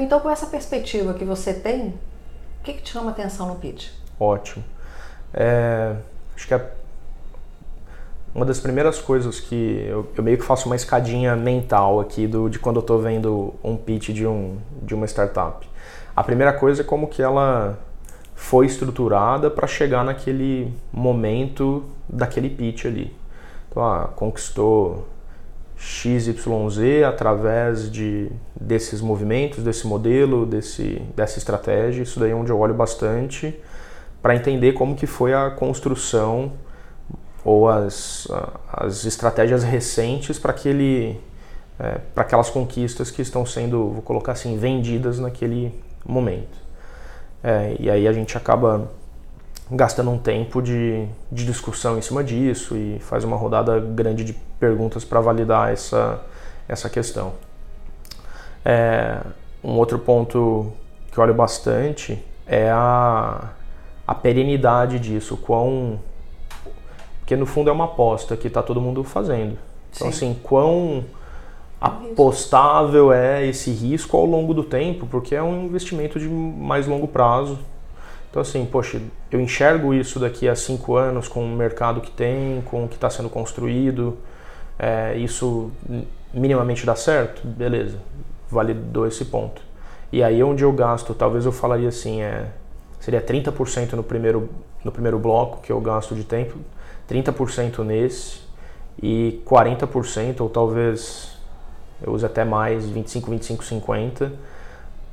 Então, 0.00 0.20
com 0.20 0.30
essa 0.30 0.46
perspectiva 0.46 1.12
que 1.14 1.24
você 1.24 1.52
tem, 1.52 1.88
o 2.60 2.64
que, 2.64 2.72
que 2.74 2.82
te 2.82 2.92
chama 2.92 3.10
atenção 3.10 3.46
no 3.48 3.56
pitch? 3.56 3.88
Ótimo. 4.18 4.64
É, 5.34 5.94
acho 6.34 6.46
que 6.48 6.54
a- 6.54 6.64
uma 8.34 8.44
das 8.46 8.58
primeiras 8.60 8.98
coisas 9.00 9.40
que 9.40 9.84
eu, 9.88 10.08
eu 10.16 10.22
meio 10.22 10.38
que 10.38 10.44
faço 10.44 10.66
uma 10.66 10.76
escadinha 10.76 11.34
mental 11.36 12.00
aqui 12.00 12.26
do, 12.26 12.48
de 12.48 12.58
quando 12.58 12.76
eu 12.76 12.80
estou 12.80 12.98
vendo 13.00 13.54
um 13.62 13.76
pitch 13.76 14.10
de, 14.10 14.26
um, 14.26 14.58
de 14.82 14.94
uma 14.94 15.06
startup. 15.06 15.67
A 16.18 16.24
primeira 16.24 16.52
coisa 16.52 16.82
é 16.82 16.84
como 16.84 17.06
que 17.06 17.22
ela 17.22 17.78
foi 18.34 18.66
estruturada 18.66 19.48
para 19.48 19.68
chegar 19.68 20.04
naquele 20.04 20.74
momento 20.92 21.84
daquele 22.08 22.50
pitch 22.50 22.86
ali. 22.86 23.16
Então, 23.70 23.84
ah, 23.84 24.10
conquistou 24.16 25.06
XYZ 25.76 27.04
através 27.06 27.88
de, 27.88 28.32
desses 28.60 29.00
movimentos, 29.00 29.62
desse 29.62 29.86
modelo, 29.86 30.44
desse, 30.44 31.00
dessa 31.14 31.38
estratégia. 31.38 32.02
Isso 32.02 32.18
daí 32.18 32.32
é 32.32 32.34
onde 32.34 32.50
eu 32.50 32.58
olho 32.58 32.74
bastante 32.74 33.56
para 34.20 34.34
entender 34.34 34.72
como 34.72 34.96
que 34.96 35.06
foi 35.06 35.32
a 35.32 35.48
construção 35.50 36.50
ou 37.44 37.68
as, 37.68 38.26
as 38.72 39.04
estratégias 39.04 39.62
recentes 39.62 40.36
para 40.36 40.50
aquele 40.50 41.20
é, 41.78 42.00
para 42.12 42.24
aquelas 42.24 42.50
conquistas 42.50 43.08
que 43.08 43.22
estão 43.22 43.46
sendo, 43.46 43.90
vou 43.90 44.02
colocar 44.02 44.32
assim, 44.32 44.58
vendidas 44.58 45.20
naquele 45.20 45.86
momento. 46.10 46.58
É, 47.42 47.76
e 47.78 47.90
aí 47.90 48.08
a 48.08 48.12
gente 48.12 48.36
acaba 48.36 48.88
gastando 49.70 50.10
um 50.10 50.18
tempo 50.18 50.62
de, 50.62 51.06
de 51.30 51.44
discussão 51.44 51.98
em 51.98 52.02
cima 52.02 52.24
disso 52.24 52.76
e 52.76 52.98
faz 53.00 53.22
uma 53.22 53.36
rodada 53.36 53.78
grande 53.78 54.24
de 54.24 54.32
perguntas 54.58 55.04
para 55.04 55.20
validar 55.20 55.70
essa, 55.72 56.20
essa 56.66 56.88
questão. 56.88 57.32
É, 58.64 59.20
um 59.62 59.72
outro 59.72 59.98
ponto 59.98 60.72
que 61.12 61.18
eu 61.18 61.22
olho 61.22 61.34
bastante 61.34 62.22
é 62.46 62.70
a, 62.70 63.50
a 64.06 64.14
perenidade 64.14 64.98
disso, 64.98 65.36
quão 65.36 66.00
porque 67.20 67.36
no 67.36 67.44
fundo 67.44 67.68
é 67.68 67.72
uma 67.74 67.84
aposta 67.84 68.38
que 68.38 68.46
está 68.46 68.62
todo 68.62 68.80
mundo 68.80 69.04
fazendo. 69.04 69.58
Então 69.90 70.10
Sim. 70.10 70.28
assim, 70.30 70.40
quão 70.42 71.04
apostável 71.80 73.12
é 73.12 73.46
esse 73.46 73.70
risco 73.70 74.16
ao 74.16 74.24
longo 74.24 74.52
do 74.52 74.64
tempo, 74.64 75.06
porque 75.06 75.34
é 75.34 75.42
um 75.42 75.66
investimento 75.66 76.18
de 76.18 76.28
mais 76.28 76.86
longo 76.86 77.06
prazo. 77.06 77.58
Então 78.30 78.42
assim, 78.42 78.66
poxa, 78.66 79.00
eu 79.30 79.40
enxergo 79.40 79.94
isso 79.94 80.18
daqui 80.18 80.48
a 80.48 80.56
cinco 80.56 80.96
anos 80.96 81.28
com 81.28 81.44
o 81.44 81.48
mercado 81.48 82.00
que 82.00 82.10
tem, 82.10 82.62
com 82.66 82.84
o 82.84 82.88
que 82.88 82.96
está 82.96 83.08
sendo 83.08 83.28
construído, 83.28 84.18
é, 84.78 85.16
isso 85.16 85.70
minimamente 86.32 86.84
dá 86.84 86.94
certo, 86.94 87.46
beleza, 87.46 87.98
validou 88.50 89.06
esse 89.06 89.24
ponto. 89.24 89.62
E 90.12 90.22
aí 90.22 90.42
onde 90.42 90.62
eu 90.62 90.72
gasto, 90.72 91.14
talvez 91.14 91.44
eu 91.44 91.52
falaria 91.52 91.88
assim, 91.88 92.22
é, 92.22 92.48
seria 93.00 93.20
30% 93.20 93.92
no 93.92 94.02
primeiro, 94.02 94.48
no 94.84 94.90
primeiro 94.92 95.18
bloco 95.18 95.60
que 95.62 95.70
eu 95.70 95.80
gasto 95.80 96.14
de 96.14 96.24
tempo, 96.24 96.58
30% 97.08 97.84
nesse 97.84 98.40
e 99.02 99.40
40% 99.46 100.40
ou 100.40 100.48
talvez 100.48 101.37
eu 102.02 102.12
use 102.12 102.24
até 102.24 102.44
mais, 102.44 102.88
25, 102.88 103.30
25, 103.30 103.64
50 103.64 104.32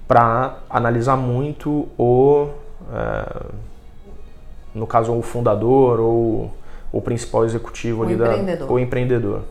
para 0.07 0.57
analisar 0.69 1.17
muito 1.17 1.87
o 1.97 2.49
é, 2.93 3.45
no 4.73 4.85
caso 4.85 5.13
o 5.13 5.21
fundador 5.21 5.99
ou 5.99 6.51
o 6.91 7.01
principal 7.01 7.45
executivo 7.45 8.01
O 8.01 8.05
ali 8.05 8.13
empreendedor. 8.13 8.67
da 8.67 8.73
o 8.73 8.79
empreendedor. 8.79 9.41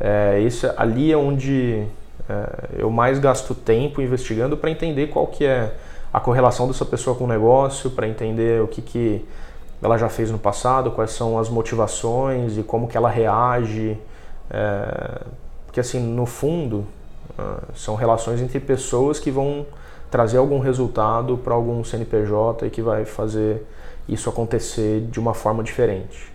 É, 0.00 0.40
esse, 0.42 0.66
ali 0.76 1.12
é 1.12 1.16
onde 1.16 1.86
é, 2.28 2.48
eu 2.78 2.90
mais 2.90 3.18
gasto 3.18 3.54
tempo 3.54 4.00
investigando 4.00 4.56
para 4.56 4.70
entender 4.70 5.08
qual 5.08 5.26
que 5.26 5.44
é 5.44 5.74
a 6.12 6.20
correlação 6.20 6.66
dessa 6.66 6.84
pessoa 6.84 7.16
com 7.16 7.24
o 7.24 7.26
negócio, 7.26 7.90
para 7.90 8.08
entender 8.08 8.62
o 8.62 8.66
que, 8.66 8.80
que 8.80 9.24
ela 9.82 9.98
já 9.98 10.08
fez 10.08 10.30
no 10.30 10.38
passado, 10.38 10.90
quais 10.90 11.10
são 11.10 11.38
as 11.38 11.48
motivações 11.48 12.56
e 12.56 12.62
como 12.62 12.88
que 12.88 12.96
ela 12.96 13.08
reage. 13.08 13.96
É, 14.50 15.20
porque 15.76 15.82
assim, 15.82 16.00
no 16.00 16.24
fundo, 16.24 16.86
ah, 17.36 17.64
são 17.74 17.96
relações 17.96 18.40
entre 18.40 18.58
pessoas 18.58 19.18
que 19.18 19.30
vão 19.30 19.66
trazer 20.10 20.38
algum 20.38 20.58
resultado 20.58 21.36
para 21.36 21.52
algum 21.52 21.84
CNPJ 21.84 22.66
e 22.66 22.70
que 22.70 22.80
vai 22.80 23.04
fazer 23.04 23.62
isso 24.08 24.30
acontecer 24.30 25.02
de 25.02 25.20
uma 25.20 25.34
forma 25.34 25.62
diferente. 25.62 26.32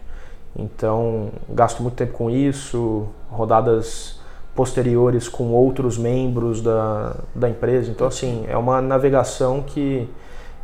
Então, 0.55 1.31
gasto 1.49 1.81
muito 1.81 1.95
tempo 1.95 2.13
com 2.13 2.29
isso, 2.29 3.07
rodadas 3.31 4.19
posteriores 4.53 5.27
com 5.27 5.51
outros 5.53 5.97
membros 5.97 6.61
da, 6.61 7.15
da 7.33 7.49
empresa. 7.49 7.89
Então, 7.89 8.05
assim, 8.05 8.45
é 8.47 8.55
uma 8.55 8.79
navegação 8.79 9.63
que, 9.63 10.07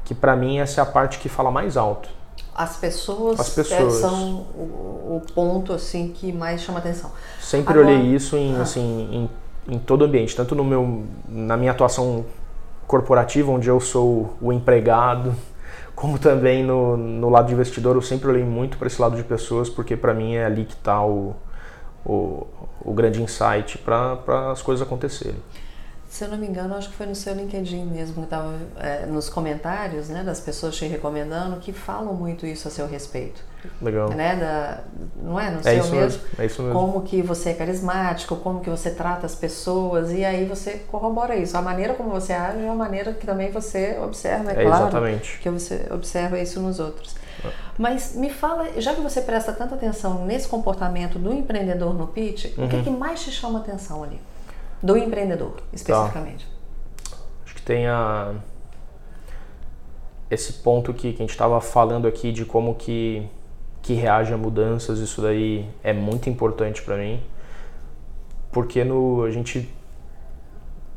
que 0.05 0.13
para 0.13 0.35
mim, 0.35 0.59
essa 0.59 0.81
é 0.81 0.83
a 0.83 0.85
parte 0.85 1.17
que 1.17 1.27
fala 1.27 1.49
mais 1.49 1.77
alto. 1.77 2.09
As 2.57 2.75
pessoas, 2.77 3.39
As 3.39 3.49
pessoas. 3.49 3.97
é, 3.97 4.01
são 4.01 4.37
o, 4.55 5.21
o 5.21 5.33
ponto 5.35 5.71
assim 5.73 6.07
que 6.09 6.33
mais 6.33 6.61
chama 6.61 6.79
atenção. 6.79 7.11
Sempre 7.39 7.73
Agora- 7.79 7.87
olhei 7.95 8.15
isso 8.15 8.35
em, 8.35 8.55
Ah. 8.57 8.63
assim, 8.63 9.29
em, 9.69 9.75
em 9.75 9.77
todo 9.77 10.03
ambiente, 10.03 10.35
tanto 10.35 10.55
no 10.55 10.63
meu, 10.63 11.03
na 11.29 11.55
minha 11.55 11.71
atuação 11.71 12.25
corporativa, 12.87 13.51
onde 13.51 13.67
eu 13.69 13.79
sou 13.79 14.33
o 14.41 14.51
empregado, 14.51 15.35
como 15.95 16.17
também 16.17 16.63
no, 16.63 16.97
no 16.97 17.29
lado 17.29 17.47
de 17.47 17.53
investidor, 17.53 17.95
eu 17.95 18.01
sempre 18.01 18.27
olhei 18.29 18.43
muito 18.43 18.77
para 18.77 18.87
esse 18.87 18.99
lado 18.99 19.15
de 19.15 19.23
pessoas, 19.23 19.69
porque 19.69 19.95
para 19.95 20.13
mim 20.13 20.33
é 20.35 20.45
ali 20.45 20.65
que 20.65 20.73
está 20.73 21.03
o, 21.05 21.35
o, 22.05 22.47
o 22.81 22.91
grande 22.93 23.21
insight 23.21 23.77
para 23.77 24.17
as 24.51 24.61
coisas 24.63 24.85
acontecerem. 24.85 25.37
Se 26.09 26.23
eu 26.23 26.29
não 26.29 26.37
me 26.37 26.47
engano, 26.47 26.73
acho 26.73 26.89
que 26.89 26.95
foi 26.95 27.05
no 27.05 27.13
seu 27.13 27.33
LinkedIn 27.33 27.85
mesmo, 27.85 28.15
que 28.15 28.21
estava 28.21 28.53
nos 29.09 29.27
comentários, 29.29 30.07
né, 30.07 30.23
das 30.23 30.39
pessoas 30.39 30.73
te 30.75 30.85
recomendando, 30.85 31.57
que 31.57 31.73
falam 31.73 32.13
muito 32.13 32.45
isso 32.47 32.67
a 32.67 32.71
seu 32.71 32.87
respeito, 32.87 33.41
Legal. 33.81 34.09
né, 34.11 34.35
da, 34.37 34.79
não 35.21 35.37
é, 35.37 35.51
no 35.51 35.59
É 35.59 35.63
seu 35.63 35.73
isso 35.79 35.91
mesmo, 35.91 35.99
mesmo. 36.01 36.21
É 36.39 36.45
isso 36.45 36.61
mesmo. 36.63 36.79
como 36.79 37.01
que 37.01 37.21
você 37.21 37.49
é 37.49 37.53
carismático, 37.53 38.37
como 38.37 38.61
que 38.61 38.69
você 38.69 38.89
trata 38.91 39.25
as 39.25 39.35
pessoas, 39.35 40.11
e 40.13 40.23
aí 40.23 40.45
você 40.45 40.81
corrobora 40.89 41.35
isso. 41.35 41.57
A 41.57 41.61
maneira 41.61 41.93
como 41.93 42.09
você 42.09 42.31
age 42.31 42.63
é 42.63 42.69
a 42.69 42.73
maneira 42.73 43.11
que 43.13 43.25
também 43.25 43.51
você 43.51 43.97
observa, 44.01 44.51
é, 44.53 44.61
É 44.61 44.63
claro, 44.63 44.83
exatamente. 44.83 45.39
que 45.39 45.49
você 45.49 45.87
observa 45.91 46.39
isso 46.39 46.61
nos 46.61 46.79
outros. 46.79 47.15
Mas 47.77 48.15
me 48.15 48.29
fala, 48.29 48.65
já 48.77 48.93
que 48.95 49.01
você 49.01 49.21
presta 49.21 49.51
tanta 49.51 49.75
atenção 49.75 50.25
nesse 50.25 50.47
comportamento 50.47 51.19
do 51.19 51.31
empreendedor 51.33 51.93
no 51.93 52.07
pitch, 52.07 52.45
o 52.57 52.61
Uhum. 52.61 52.69
que, 52.69 52.83
que 52.83 52.89
mais 52.89 53.21
te 53.23 53.29
chama 53.31 53.59
atenção 53.59 54.03
ali? 54.03 54.19
Do 54.81 54.97
empreendedor, 54.97 55.53
especificamente. 55.73 56.47
Acho 57.43 57.55
que 57.55 57.61
tem 57.61 57.87
a... 57.87 58.33
esse 60.29 60.53
ponto 60.53 60.93
que, 60.93 61.11
que 61.13 61.17
a 61.17 61.23
gente 61.23 61.31
estava 61.31 61.59
falando 61.61 62.07
aqui 62.07 62.31
de 62.31 62.45
como 62.45 62.75
que, 62.75 63.27
que 63.81 63.93
reage 63.93 64.33
a 64.33 64.37
mudanças, 64.37 64.99
isso 64.99 65.21
daí 65.21 65.67
é 65.83 65.93
muito 65.93 66.29
importante 66.29 66.81
para 66.81 66.97
mim, 66.97 67.21
porque 68.51 68.83
no, 68.83 69.23
a 69.23 69.31
gente 69.31 69.73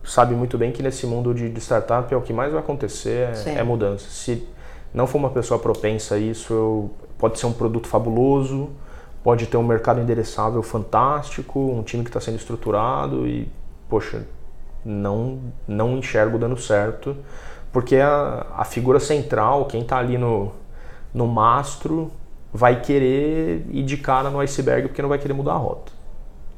sabe 0.05 0.35
muito 0.35 0.59
bem 0.59 0.73
que 0.73 0.83
nesse 0.83 1.07
mundo 1.07 1.33
de, 1.35 1.49
de 1.49 1.61
startup 1.61 2.12
é 2.12 2.16
o 2.16 2.23
que 2.23 2.33
mais 2.33 2.53
vai 2.53 2.61
acontecer 2.61 3.31
é, 3.47 3.59
é 3.59 3.62
mudança. 3.62 4.09
Se 4.11 4.47
não 4.93 5.07
for 5.07 5.19
uma 5.19 5.31
pessoa 5.31 5.59
propensa 5.61 6.16
a 6.16 6.19
isso, 6.19 6.53
eu- 6.53 6.90
pode 7.19 7.38
ser 7.38 7.47
um 7.47 7.53
produto 7.53 7.87
fabuloso, 7.87 8.71
pode 9.23 9.47
ter 9.47 9.57
um 9.59 9.62
mercado 9.62 10.01
endereçável 10.01 10.62
fantástico, 10.62 11.61
um 11.61 11.83
time 11.83 12.03
que 12.03 12.09
está 12.09 12.19
sendo 12.21 12.37
estruturado 12.37 13.27
e, 13.29 13.49
poxa, 13.90 14.26
não, 14.85 15.40
não 15.68 15.98
enxergo 15.98 16.38
dando 16.38 16.59
certo, 16.59 17.16
porque 17.72 17.96
a, 17.96 18.46
a 18.57 18.64
figura 18.64 19.00
central, 19.00 19.66
quem 19.66 19.83
está 19.83 19.98
ali 19.98 20.18
no, 20.18 20.53
no 21.14 21.26
mastro, 21.26 22.11
vai 22.53 22.81
querer 22.81 23.66
ir 23.70 23.85
de 23.85 23.96
cara 23.98 24.31
no 24.31 24.40
iceberg 24.40 24.88
porque 24.88 25.03
não 25.03 25.09
vai 25.09 25.18
querer 25.18 25.35
mudar 25.35 25.53
a 25.55 25.59
rota. 25.59 25.92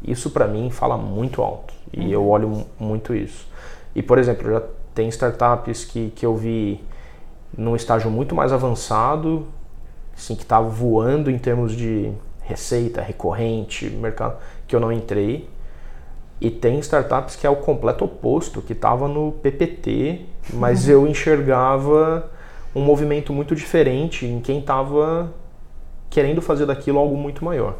Isso 0.04 0.30
para 0.30 0.46
mim 0.48 0.70
fala 0.70 0.96
muito 0.96 1.42
alto 1.42 1.74
e 1.92 2.12
eu 2.12 2.26
olho 2.28 2.48
mu- 2.48 2.66
muito 2.78 3.14
isso. 3.14 3.46
E 3.94 4.02
por 4.02 4.18
exemplo, 4.18 4.50
já 4.50 4.62
tem 4.94 5.08
startups 5.08 5.84
que, 5.84 6.10
que 6.10 6.26
eu 6.26 6.36
vi 6.36 6.80
num 7.56 7.76
estágio 7.76 8.10
muito 8.10 8.34
mais 8.34 8.52
avançado, 8.52 9.46
assim, 10.16 10.34
que 10.34 10.42
está 10.42 10.60
voando 10.60 11.30
em 11.30 11.38
termos 11.38 11.74
de, 11.76 12.12
receita 12.42 13.00
recorrente, 13.00 13.88
mercado 13.90 14.36
que 14.66 14.74
eu 14.74 14.80
não 14.80 14.92
entrei. 14.92 15.48
E 16.42 16.50
tem 16.50 16.80
startups 16.80 17.36
que 17.36 17.46
é 17.46 17.50
o 17.50 17.54
completo 17.54 18.04
oposto, 18.04 18.60
que 18.60 18.72
estava 18.72 19.06
no 19.06 19.30
PPT, 19.30 20.22
mas 20.52 20.88
eu 20.88 21.06
enxergava 21.06 22.28
um 22.74 22.80
movimento 22.80 23.32
muito 23.32 23.54
diferente 23.54 24.26
em 24.26 24.40
quem 24.40 24.58
estava 24.58 25.32
querendo 26.10 26.42
fazer 26.42 26.66
daquilo 26.66 26.98
algo 26.98 27.16
muito 27.16 27.44
maior. 27.44 27.76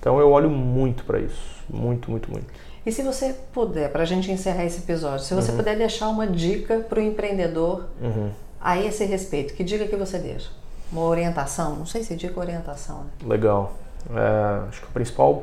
Então 0.00 0.18
eu 0.18 0.30
olho 0.30 0.48
muito 0.48 1.04
para 1.04 1.18
isso, 1.18 1.62
muito, 1.68 2.10
muito, 2.10 2.30
muito. 2.30 2.46
E 2.86 2.90
se 2.90 3.02
você 3.02 3.36
puder, 3.52 3.92
para 3.92 4.04
a 4.04 4.06
gente 4.06 4.32
encerrar 4.32 4.64
esse 4.64 4.78
episódio, 4.78 5.26
se 5.26 5.34
você 5.34 5.50
uhum. 5.50 5.58
puder 5.58 5.76
deixar 5.76 6.08
uma 6.08 6.26
dica 6.26 6.78
para 6.78 6.98
o 6.98 7.02
empreendedor 7.02 7.84
uhum. 8.00 8.30
a 8.58 8.78
esse 8.78 9.04
respeito, 9.04 9.52
que 9.52 9.62
dica 9.62 9.86
que 9.86 9.96
você 9.96 10.18
deixa? 10.18 10.48
Uma 10.90 11.02
orientação? 11.02 11.76
Não 11.76 11.84
sei 11.84 12.02
se 12.02 12.16
dica 12.16 12.32
ou 12.36 12.40
orientação. 12.40 13.00
Né? 13.00 13.10
Legal. 13.26 13.74
É, 14.10 14.68
acho 14.70 14.80
que 14.80 14.86
o 14.86 14.92
principal 14.92 15.42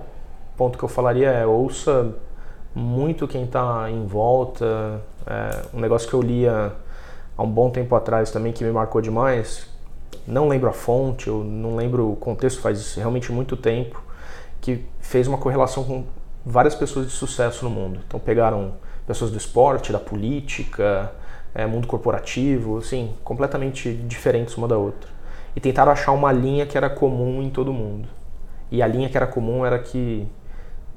ponto 0.57 0.79
que 0.79 0.83
eu 0.83 0.89
falaria 0.89 1.29
é 1.29 1.45
ouça 1.45 2.15
muito 2.73 3.27
quem 3.27 3.43
está 3.45 3.89
em 3.89 4.05
volta. 4.05 5.01
É, 5.25 5.65
um 5.73 5.79
negócio 5.79 6.07
que 6.07 6.13
eu 6.13 6.21
lia 6.21 6.73
há 7.37 7.43
um 7.43 7.49
bom 7.49 7.69
tempo 7.69 7.95
atrás 7.95 8.31
também 8.31 8.51
que 8.51 8.63
me 8.63 8.71
marcou 8.71 9.01
demais. 9.01 9.67
Não 10.27 10.47
lembro 10.47 10.69
a 10.69 10.73
fonte, 10.73 11.27
eu 11.27 11.43
não 11.43 11.75
lembro 11.75 12.11
o 12.11 12.15
contexto, 12.15 12.61
faz 12.61 12.95
realmente 12.95 13.31
muito 13.31 13.57
tempo, 13.57 14.03
que 14.61 14.85
fez 14.99 15.27
uma 15.27 15.37
correlação 15.37 15.83
com 15.83 16.03
várias 16.45 16.75
pessoas 16.75 17.07
de 17.07 17.11
sucesso 17.11 17.63
no 17.63 17.71
mundo. 17.71 17.99
Então 18.07 18.19
pegaram 18.19 18.73
pessoas 19.07 19.31
do 19.31 19.37
esporte, 19.37 19.91
da 19.91 19.99
política, 19.99 21.11
é, 21.53 21.65
mundo 21.65 21.87
corporativo, 21.87 22.77
assim, 22.77 23.13
completamente 23.23 23.91
diferentes 23.93 24.55
uma 24.55 24.67
da 24.67 24.77
outra. 24.77 25.09
E 25.55 25.59
tentaram 25.59 25.91
achar 25.91 26.11
uma 26.11 26.31
linha 26.31 26.65
que 26.65 26.77
era 26.77 26.89
comum 26.89 27.41
em 27.41 27.49
todo 27.49 27.73
mundo. 27.73 28.07
E 28.71 28.83
a 28.83 28.87
linha 28.87 29.09
que 29.09 29.17
era 29.17 29.25
comum 29.25 29.65
era 29.65 29.79
que 29.79 30.27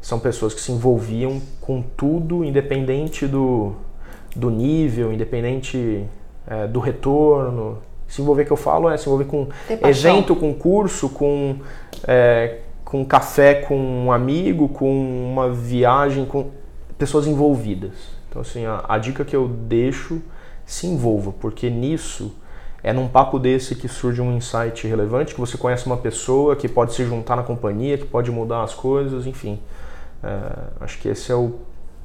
são 0.02 0.18
pessoas 0.18 0.52
que 0.52 0.60
se 0.60 0.72
envolviam 0.72 1.40
com 1.60 1.80
tudo, 1.80 2.44
independente 2.44 3.26
do, 3.26 3.72
do 4.34 4.50
nível, 4.50 5.12
independente 5.12 6.04
é, 6.44 6.66
do 6.66 6.80
retorno. 6.80 7.78
Se 8.08 8.20
envolver, 8.20 8.44
que 8.44 8.50
eu 8.50 8.56
falo, 8.56 8.90
é 8.90 8.96
se 8.96 9.06
envolver 9.06 9.26
com 9.26 9.46
evento, 9.70 10.34
com 10.34 10.52
curso, 10.52 11.08
com, 11.08 11.56
é, 12.06 12.58
com 12.84 13.04
café 13.04 13.54
com 13.54 13.78
um 13.78 14.12
amigo, 14.12 14.68
com 14.68 14.90
uma 14.90 15.50
viagem, 15.50 16.26
com 16.26 16.50
pessoas 16.98 17.26
envolvidas. 17.28 17.92
Então, 18.28 18.42
assim, 18.42 18.66
a, 18.66 18.84
a 18.88 18.98
dica 18.98 19.24
que 19.24 19.36
eu 19.36 19.48
deixo, 19.48 20.20
se 20.66 20.88
envolva, 20.88 21.32
porque 21.32 21.70
nisso 21.70 22.34
é 22.82 22.92
num 22.92 23.06
papo 23.06 23.38
desse 23.38 23.76
que 23.76 23.86
surge 23.86 24.20
um 24.20 24.36
insight 24.36 24.86
relevante, 24.88 25.32
que 25.32 25.40
você 25.40 25.56
conhece 25.56 25.86
uma 25.86 25.96
pessoa 25.96 26.56
que 26.56 26.68
pode 26.68 26.92
se 26.92 27.04
juntar 27.04 27.36
na 27.36 27.44
companhia, 27.44 27.96
que 27.96 28.04
pode 28.04 28.32
mudar 28.32 28.64
as 28.64 28.74
coisas, 28.74 29.26
enfim. 29.26 29.60
É, 30.22 30.84
acho 30.84 30.98
que 30.98 31.08
esse 31.08 31.30
é 31.32 31.34
o, 31.34 31.58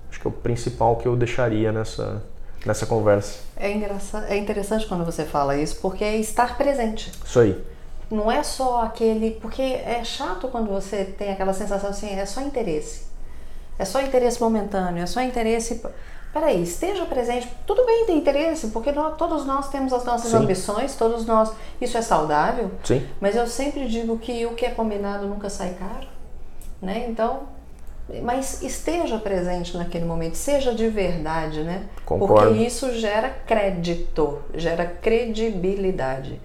acho 0.09 0.19
que 0.19 0.27
é 0.27 0.29
o 0.29 0.33
principal 0.33 0.95
que 0.95 1.07
eu 1.07 1.15
deixaria 1.15 1.71
nessa, 1.71 2.23
nessa 2.65 2.85
conversa. 2.85 3.39
É, 3.55 3.71
engraçado, 3.71 4.25
é 4.27 4.37
interessante 4.37 4.85
quando 4.87 5.05
você 5.05 5.23
fala 5.23 5.57
isso, 5.57 5.77
porque 5.81 6.03
é 6.03 6.17
estar 6.17 6.57
presente. 6.57 7.11
Isso 7.23 7.39
aí. 7.39 7.63
Não 8.09 8.31
é 8.31 8.41
só 8.41 8.83
aquele. 8.83 9.31
Porque 9.31 9.61
é 9.61 10.01
chato 10.03 10.47
quando 10.47 10.67
você 10.71 11.03
tem 11.03 11.31
aquela 11.31 11.53
sensação 11.53 11.89
assim, 11.89 12.09
é 12.09 12.25
só 12.25 12.41
interesse. 12.41 13.05
É 13.77 13.85
só 13.85 14.01
interesse 14.01 14.41
momentâneo, 14.41 15.03
é 15.03 15.05
só 15.05 15.21
interesse. 15.21 15.81
Peraí, 16.33 16.63
esteja 16.63 17.05
presente. 17.05 17.47
Tudo 17.65 17.85
bem 17.85 18.05
ter 18.05 18.13
interesse, 18.13 18.67
porque 18.67 18.91
nós, 18.91 19.15
todos 19.17 19.45
nós 19.45 19.69
temos 19.69 19.91
as 19.93 20.03
nossas 20.03 20.31
Sim. 20.31 20.37
ambições, 20.37 20.95
todos 20.95 21.25
nós. 21.25 21.51
Isso 21.81 21.97
é 21.97 22.01
saudável. 22.01 22.71
Sim. 22.83 23.05
Mas 23.19 23.35
eu 23.35 23.47
sempre 23.47 23.87
digo 23.87 24.17
que 24.17 24.45
o 24.45 24.53
que 24.53 24.65
é 24.65 24.69
combinado 24.71 25.27
nunca 25.27 25.49
sai 25.49 25.73
caro. 25.73 26.07
Né? 26.81 27.07
Então, 27.09 27.43
mas 28.23 28.61
esteja 28.63 29.17
presente 29.17 29.75
naquele 29.75 30.05
momento, 30.05 30.35
seja 30.35 30.73
de 30.73 30.87
verdade, 30.87 31.61
né? 31.63 31.83
Concordo. 32.05 32.49
Porque 32.49 32.63
isso 32.63 32.93
gera 32.93 33.29
crédito, 33.29 34.39
gera 34.53 34.85
credibilidade. 34.85 36.39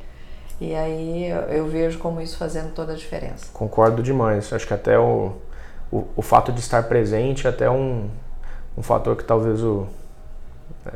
E 0.60 0.74
aí 0.74 1.28
eu 1.50 1.66
vejo 1.66 1.98
como 1.98 2.20
isso 2.20 2.36
fazendo 2.36 2.72
toda 2.72 2.92
a 2.92 2.96
diferença. 2.96 3.46
Concordo 3.52 4.02
demais. 4.02 4.52
Acho 4.52 4.66
que 4.66 4.74
até 4.74 4.98
o, 4.98 5.32
o, 5.90 6.04
o 6.16 6.22
fato 6.22 6.52
de 6.52 6.60
estar 6.60 6.82
presente 6.84 7.46
é 7.46 7.50
até 7.50 7.70
um, 7.70 8.08
um 8.76 8.82
fator 8.82 9.16
que 9.16 9.24
talvez 9.24 9.62
o, 9.62 9.86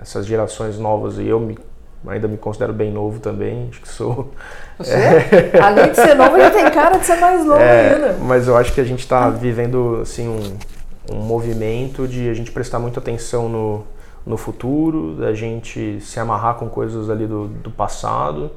essas 0.00 0.26
gerações 0.26 0.78
novas, 0.78 1.18
e 1.18 1.26
eu 1.26 1.38
me, 1.38 1.58
ainda 2.06 2.28
me 2.28 2.36
considero 2.36 2.72
bem 2.72 2.92
novo 2.92 3.20
também, 3.20 3.68
acho 3.70 3.80
que 3.80 3.88
sou. 3.88 4.32
Você? 4.78 4.92
É. 4.92 5.60
Além 5.60 5.90
de 5.90 5.96
ser 5.96 6.14
novo, 6.14 6.36
ele 6.36 6.50
tem 6.50 6.70
cara 6.70 6.98
de 6.98 7.06
ser 7.06 7.16
mais 7.16 7.44
novo 7.44 7.60
é, 7.60 7.94
ainda. 7.94 8.12
Mas 8.20 8.46
eu 8.48 8.56
acho 8.56 8.72
que 8.72 8.80
a 8.80 8.84
gente 8.84 9.00
está 9.00 9.30
vivendo 9.30 10.00
assim, 10.02 10.28
um, 10.28 11.14
um 11.14 11.20
movimento 11.20 12.06
de 12.06 12.28
a 12.28 12.34
gente 12.34 12.52
prestar 12.52 12.78
muita 12.78 13.00
atenção 13.00 13.48
no, 13.48 13.84
no 14.24 14.36
futuro, 14.36 15.14
da 15.14 15.32
gente 15.32 16.00
se 16.00 16.20
amarrar 16.20 16.56
com 16.56 16.68
coisas 16.68 17.08
ali 17.08 17.26
do, 17.26 17.48
do 17.48 17.70
passado. 17.70 18.50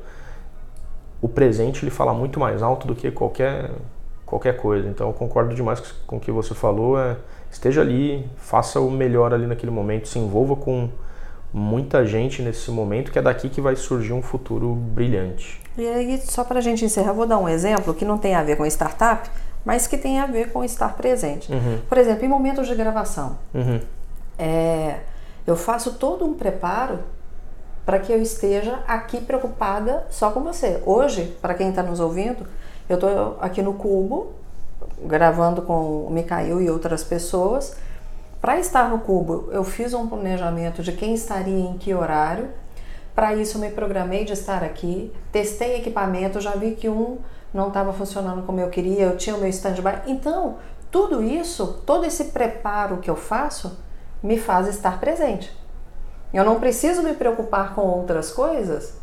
O 1.22 1.28
presente 1.28 1.84
ele 1.84 1.92
fala 1.92 2.14
muito 2.14 2.40
mais 2.40 2.62
alto 2.62 2.88
do 2.88 2.96
que 2.96 3.12
qualquer, 3.12 3.72
qualquer 4.26 4.58
coisa. 4.58 4.88
Então 4.88 5.08
eu 5.08 5.14
concordo 5.14 5.54
demais 5.54 5.82
com 6.06 6.18
o 6.18 6.20
que 6.20 6.32
você 6.32 6.54
falou. 6.54 7.00
É, 7.00 7.18
esteja 7.52 7.82
ali, 7.82 8.28
faça 8.38 8.80
o 8.80 8.90
melhor 8.90 9.34
ali 9.34 9.46
naquele 9.46 9.72
momento, 9.72 10.08
se 10.08 10.20
envolva 10.20 10.56
com 10.56 10.90
muita 11.54 12.06
gente 12.06 12.42
nesse 12.42 12.70
momento, 12.72 13.12
que 13.12 13.20
é 13.20 13.22
daqui 13.22 13.50
que 13.50 13.60
vai 13.60 13.76
surgir 13.76 14.14
um 14.14 14.22
futuro 14.22 14.74
brilhante. 14.74 15.60
E 15.78 15.88
aí, 15.88 16.22
só 16.24 16.44
para 16.44 16.60
a 16.60 16.62
gente 16.62 16.86
encerrar, 16.86 17.14
vou 17.14 17.26
dar 17.26 17.38
um 17.38 17.50
exemplo 17.50 17.94
que 17.94 18.06
não 18.06 18.18
tem 18.18 18.36
a 18.36 18.44
ver 18.44 18.56
com 18.58 18.66
startup, 18.66 19.30
mas 19.66 19.88
que 19.88 19.98
tem 19.98 20.20
a 20.20 20.26
ver 20.26 20.52
com 20.52 20.64
estar 20.64 20.96
presente. 20.96 21.52
Uhum. 21.52 21.80
Por 21.88 21.98
exemplo, 21.98 22.26
em 22.26 22.28
momentos 22.28 22.68
de 22.68 22.76
gravação, 22.76 23.38
uhum. 23.54 23.80
é, 24.38 25.00
eu 25.46 25.56
faço 25.56 25.94
todo 25.94 26.26
um 26.26 26.34
preparo 26.34 27.00
para 27.86 27.98
que 28.00 28.12
eu 28.12 28.22
esteja 28.22 28.84
aqui 28.88 29.20
preocupada 29.20 30.06
só 30.10 30.30
com 30.32 30.42
você. 30.42 30.82
Hoje, 30.86 31.36
para 31.42 31.56
quem 31.56 31.70
está 31.70 31.82
nos 31.82 32.00
ouvindo, 32.00 32.46
eu 32.88 32.96
estou 32.96 33.38
aqui 33.42 33.62
no 33.62 33.74
Cubo, 33.74 34.34
gravando 35.04 35.62
com 35.62 36.06
o 36.06 36.10
Micael 36.12 36.62
e 36.62 36.70
outras 36.70 37.04
pessoas. 37.04 37.76
Para 38.42 38.58
estar 38.58 38.90
no 38.90 39.00
Cubo, 39.00 39.50
eu 39.52 39.64
fiz 39.66 39.94
um 39.94 40.08
planejamento 40.08 40.82
de 40.82 40.94
quem 40.94 41.14
estaria 41.14 41.60
em 41.60 41.78
que 41.78 41.94
horário. 41.94 42.50
Para 43.14 43.36
isso, 43.36 43.58
eu 43.58 43.62
me 43.62 43.70
programei 43.70 44.24
de 44.24 44.32
estar 44.32 44.64
aqui, 44.64 45.14
testei 45.30 45.76
equipamento, 45.76 46.40
já 46.40 46.52
vi 46.52 46.72
que 46.72 46.88
um 46.88 47.18
não 47.54 47.68
estava 47.68 47.92
funcionando 47.92 48.44
como 48.46 48.60
eu 48.60 48.70
queria, 48.70 49.04
eu 49.04 49.18
tinha 49.18 49.36
o 49.36 49.40
meu 49.40 49.50
stand-by. 49.50 50.04
Então, 50.08 50.58
tudo 50.90 51.22
isso, 51.22 51.82
todo 51.86 52.06
esse 52.06 52.26
preparo 52.26 52.98
que 52.98 53.10
eu 53.10 53.16
faço, 53.16 53.78
me 54.24 54.38
faz 54.38 54.68
estar 54.68 55.00
presente. 55.00 55.52
Eu 56.34 56.46
não 56.46 56.60
preciso 56.60 57.04
me 57.04 57.14
preocupar 57.14 57.74
com 57.76 57.82
outras 57.82 58.32
coisas, 58.32 58.94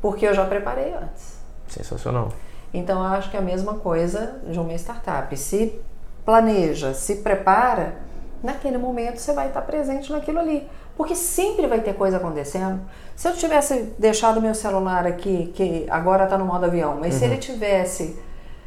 porque 0.00 0.26
eu 0.26 0.34
já 0.34 0.44
preparei 0.44 0.94
antes. 0.94 1.38
Sensacional. 1.66 2.28
Então, 2.72 3.00
eu 3.00 3.12
acho 3.12 3.30
que 3.30 3.36
é 3.36 3.40
a 3.40 3.42
mesma 3.42 3.74
coisa 3.74 4.40
de 4.46 4.60
uma 4.60 4.74
startup. 4.74 5.36
Se 5.36 5.80
planeja, 6.24 6.94
se 6.94 7.16
prepara, 7.16 7.96
naquele 8.42 8.78
momento 8.78 9.18
você 9.18 9.32
vai 9.32 9.48
estar 9.48 9.62
presente 9.62 10.12
naquilo 10.12 10.38
ali. 10.38 10.68
Porque 10.96 11.14
sempre 11.14 11.66
vai 11.66 11.80
ter 11.80 11.94
coisa 11.94 12.16
acontecendo. 12.16 12.80
Se 13.14 13.28
eu 13.28 13.34
tivesse 13.34 13.94
deixado 13.98 14.40
meu 14.40 14.54
celular 14.54 15.06
aqui, 15.06 15.52
que 15.54 15.86
agora 15.88 16.24
está 16.24 16.36
no 16.36 16.44
modo 16.44 16.64
avião, 16.64 16.96
mas 17.00 17.14
uhum. 17.14 17.18
se 17.20 17.24
ele 17.24 17.36
tivesse 17.36 18.18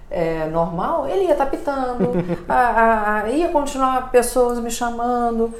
é, 0.10 0.46
normal, 0.48 1.08
ele 1.08 1.24
ia 1.24 1.32
estar 1.32 1.46
tá 1.46 1.52
pitando, 1.52 2.12
a, 2.48 2.54
a, 2.54 3.22
a, 3.22 3.30
ia 3.30 3.50
continuar 3.50 4.12
pessoas 4.12 4.60
me 4.60 4.72
chamando. 4.72 5.54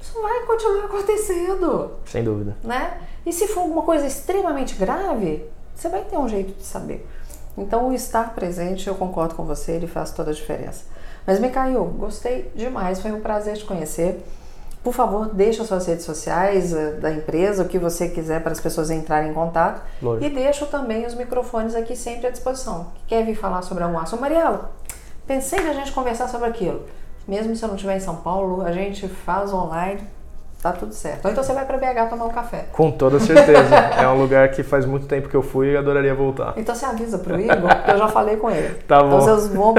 Isso 0.00 0.20
vai 0.20 0.44
continuar 0.46 0.84
acontecendo. 0.84 1.92
Sem 2.06 2.22
dúvida. 2.22 2.56
Né? 2.62 2.98
E 3.24 3.32
se 3.32 3.48
for 3.48 3.60
alguma 3.60 3.82
coisa 3.82 4.06
extremamente 4.06 4.74
grave, 4.74 5.44
você 5.74 5.88
vai 5.88 6.02
ter 6.02 6.16
um 6.18 6.28
jeito 6.28 6.52
de 6.52 6.64
saber. 6.64 7.08
Então, 7.56 7.88
o 7.88 7.92
estar 7.92 8.34
presente, 8.34 8.88
eu 8.88 8.94
concordo 8.94 9.34
com 9.34 9.44
você, 9.44 9.72
ele 9.72 9.86
faz 9.86 10.10
toda 10.10 10.30
a 10.30 10.34
diferença. 10.34 10.84
Mas, 11.26 11.38
Micael, 11.40 11.84
gostei 11.98 12.50
demais, 12.54 13.00
foi 13.00 13.12
um 13.12 13.20
prazer 13.20 13.56
te 13.56 13.64
conhecer. 13.64 14.24
Por 14.82 14.92
favor, 14.92 15.34
deixa 15.34 15.64
suas 15.64 15.86
redes 15.86 16.04
sociais 16.04 16.74
eh, 16.74 16.92
da 16.92 17.10
empresa, 17.10 17.62
o 17.62 17.68
que 17.68 17.78
você 17.78 18.06
quiser 18.06 18.42
para 18.42 18.52
as 18.52 18.60
pessoas 18.60 18.90
entrarem 18.90 19.30
em 19.30 19.34
contato. 19.34 19.82
Lógico. 20.02 20.26
E 20.26 20.28
deixo 20.28 20.66
também 20.66 21.06
os 21.06 21.14
microfones 21.14 21.74
aqui 21.74 21.96
sempre 21.96 22.26
à 22.26 22.30
disposição. 22.30 22.88
Quer 23.06 23.24
vir 23.24 23.34
falar 23.34 23.62
sobre 23.62 23.82
algum 23.82 23.98
assunto? 23.98 24.20
Mariela, 24.20 24.72
pensei 25.26 25.60
na 25.62 25.72
gente 25.72 25.90
conversar 25.90 26.28
sobre 26.28 26.48
aquilo. 26.48 26.82
Mesmo 27.26 27.56
se 27.56 27.64
eu 27.64 27.68
não 27.68 27.76
estiver 27.76 27.96
em 27.96 28.00
São 28.00 28.16
Paulo, 28.16 28.60
a 28.60 28.72
gente 28.72 29.08
faz 29.08 29.54
online 29.54 30.02
tá 30.64 30.72
tudo 30.72 30.94
certo. 30.94 31.26
Ou 31.26 31.30
então 31.30 31.44
você 31.44 31.52
vai 31.52 31.66
para 31.66 31.76
BH 31.76 32.08
tomar 32.08 32.24
um 32.24 32.30
café. 32.30 32.64
Com 32.72 32.90
toda 32.90 33.20
certeza. 33.20 33.76
é 34.00 34.08
um 34.08 34.18
lugar 34.18 34.48
que 34.50 34.62
faz 34.62 34.86
muito 34.86 35.06
tempo 35.06 35.28
que 35.28 35.36
eu 35.36 35.42
fui 35.42 35.72
e 35.72 35.76
adoraria 35.76 36.14
voltar. 36.14 36.54
Então 36.56 36.74
você 36.74 36.86
avisa 36.86 37.18
pro 37.18 37.38
Igor, 37.38 37.84
que 37.84 37.90
eu 37.90 37.98
já 37.98 38.08
falei 38.08 38.38
com 38.38 38.50
ele. 38.50 38.74
Tá 38.88 39.02
bom. 39.02 39.08
Então 39.08 39.20
vocês 39.20 39.54
vão, 39.54 39.74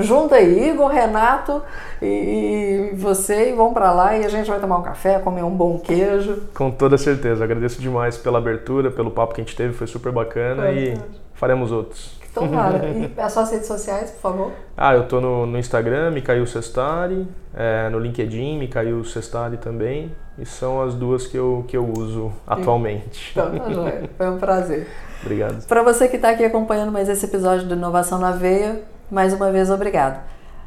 junta 0.00 0.34
aí 0.34 0.68
Igor, 0.68 0.88
Renato 0.88 1.62
e, 2.02 2.90
e 2.92 2.96
você 2.96 3.48
e 3.48 3.52
vão 3.54 3.72
para 3.72 3.90
lá 3.92 4.14
e 4.14 4.26
a 4.26 4.28
gente 4.28 4.50
vai 4.50 4.60
tomar 4.60 4.76
um 4.76 4.82
café, 4.82 5.18
comer 5.18 5.42
um 5.42 5.56
bom 5.56 5.78
queijo. 5.78 6.42
Com 6.54 6.70
toda 6.70 6.98
certeza. 6.98 7.42
Agradeço 7.42 7.80
demais 7.80 8.18
pela 8.18 8.36
abertura, 8.36 8.90
pelo 8.90 9.10
papo 9.10 9.32
que 9.32 9.40
a 9.40 9.44
gente 9.44 9.56
teve, 9.56 9.72
foi 9.72 9.86
super 9.86 10.12
bacana 10.12 10.70
e 10.70 10.98
faremos 11.32 11.72
outros. 11.72 12.14
Tomara. 12.34 12.82
E 13.16 13.18
as 13.18 13.32
suas 13.32 13.50
redes 13.50 13.66
sociais, 13.66 14.10
por 14.10 14.20
favor? 14.20 14.52
Ah, 14.76 14.94
eu 14.94 15.08
tô 15.08 15.18
no, 15.18 15.46
no 15.46 15.58
Instagram, 15.58 16.10
Micael 16.10 16.46
Sestari, 16.46 17.26
é, 17.54 17.88
no 17.88 17.98
LinkedIn, 17.98 18.58
Micael 18.58 19.02
Sestari 19.02 19.56
também. 19.56 20.14
E 20.38 20.44
são 20.44 20.82
as 20.82 20.94
duas 20.94 21.26
que 21.26 21.36
eu, 21.36 21.64
que 21.66 21.76
eu 21.76 21.90
uso 21.96 22.32
atualmente. 22.46 23.30
Então, 23.32 23.58
tá 23.58 23.70
joia. 23.70 24.10
Foi 24.16 24.30
um 24.30 24.38
prazer. 24.38 24.86
Obrigado. 25.22 25.66
Para 25.66 25.82
você 25.82 26.08
que 26.08 26.16
está 26.16 26.30
aqui 26.30 26.44
acompanhando 26.44 26.92
mais 26.92 27.08
esse 27.08 27.24
episódio 27.24 27.66
do 27.66 27.74
Inovação 27.74 28.18
na 28.18 28.32
Veia, 28.32 28.82
mais 29.10 29.32
uma 29.32 29.50
vez, 29.50 29.70
obrigado. 29.70 30.22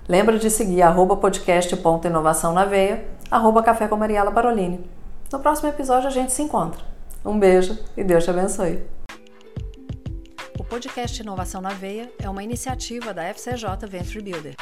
Lembra 0.10 0.40
de 0.40 0.50
seguir 0.50 0.82
arroba 0.82 1.16
podcast.inovação 1.18 2.52
na 2.52 2.66
veia, 2.66 3.06
arroba 3.30 3.62
café 3.62 3.88
com 3.88 3.96
Mariela 3.96 4.32
Parolini. 4.32 4.84
No 5.32 5.40
próximo 5.40 5.70
episódio 5.70 6.08
a 6.08 6.12
gente 6.12 6.32
se 6.32 6.42
encontra. 6.42 6.82
Um 7.24 7.38
beijo 7.38 7.78
e 7.96 8.04
Deus 8.04 8.24
te 8.24 8.32
abençoe. 8.32 8.82
O 10.58 10.64
podcast 10.64 11.22
Inovação 11.22 11.62
na 11.62 11.70
Veia 11.70 12.12
é 12.18 12.28
uma 12.28 12.44
iniciativa 12.44 13.14
da 13.14 13.24
FCJ 13.26 13.86
Venture 13.88 14.24
Builder. 14.24 14.56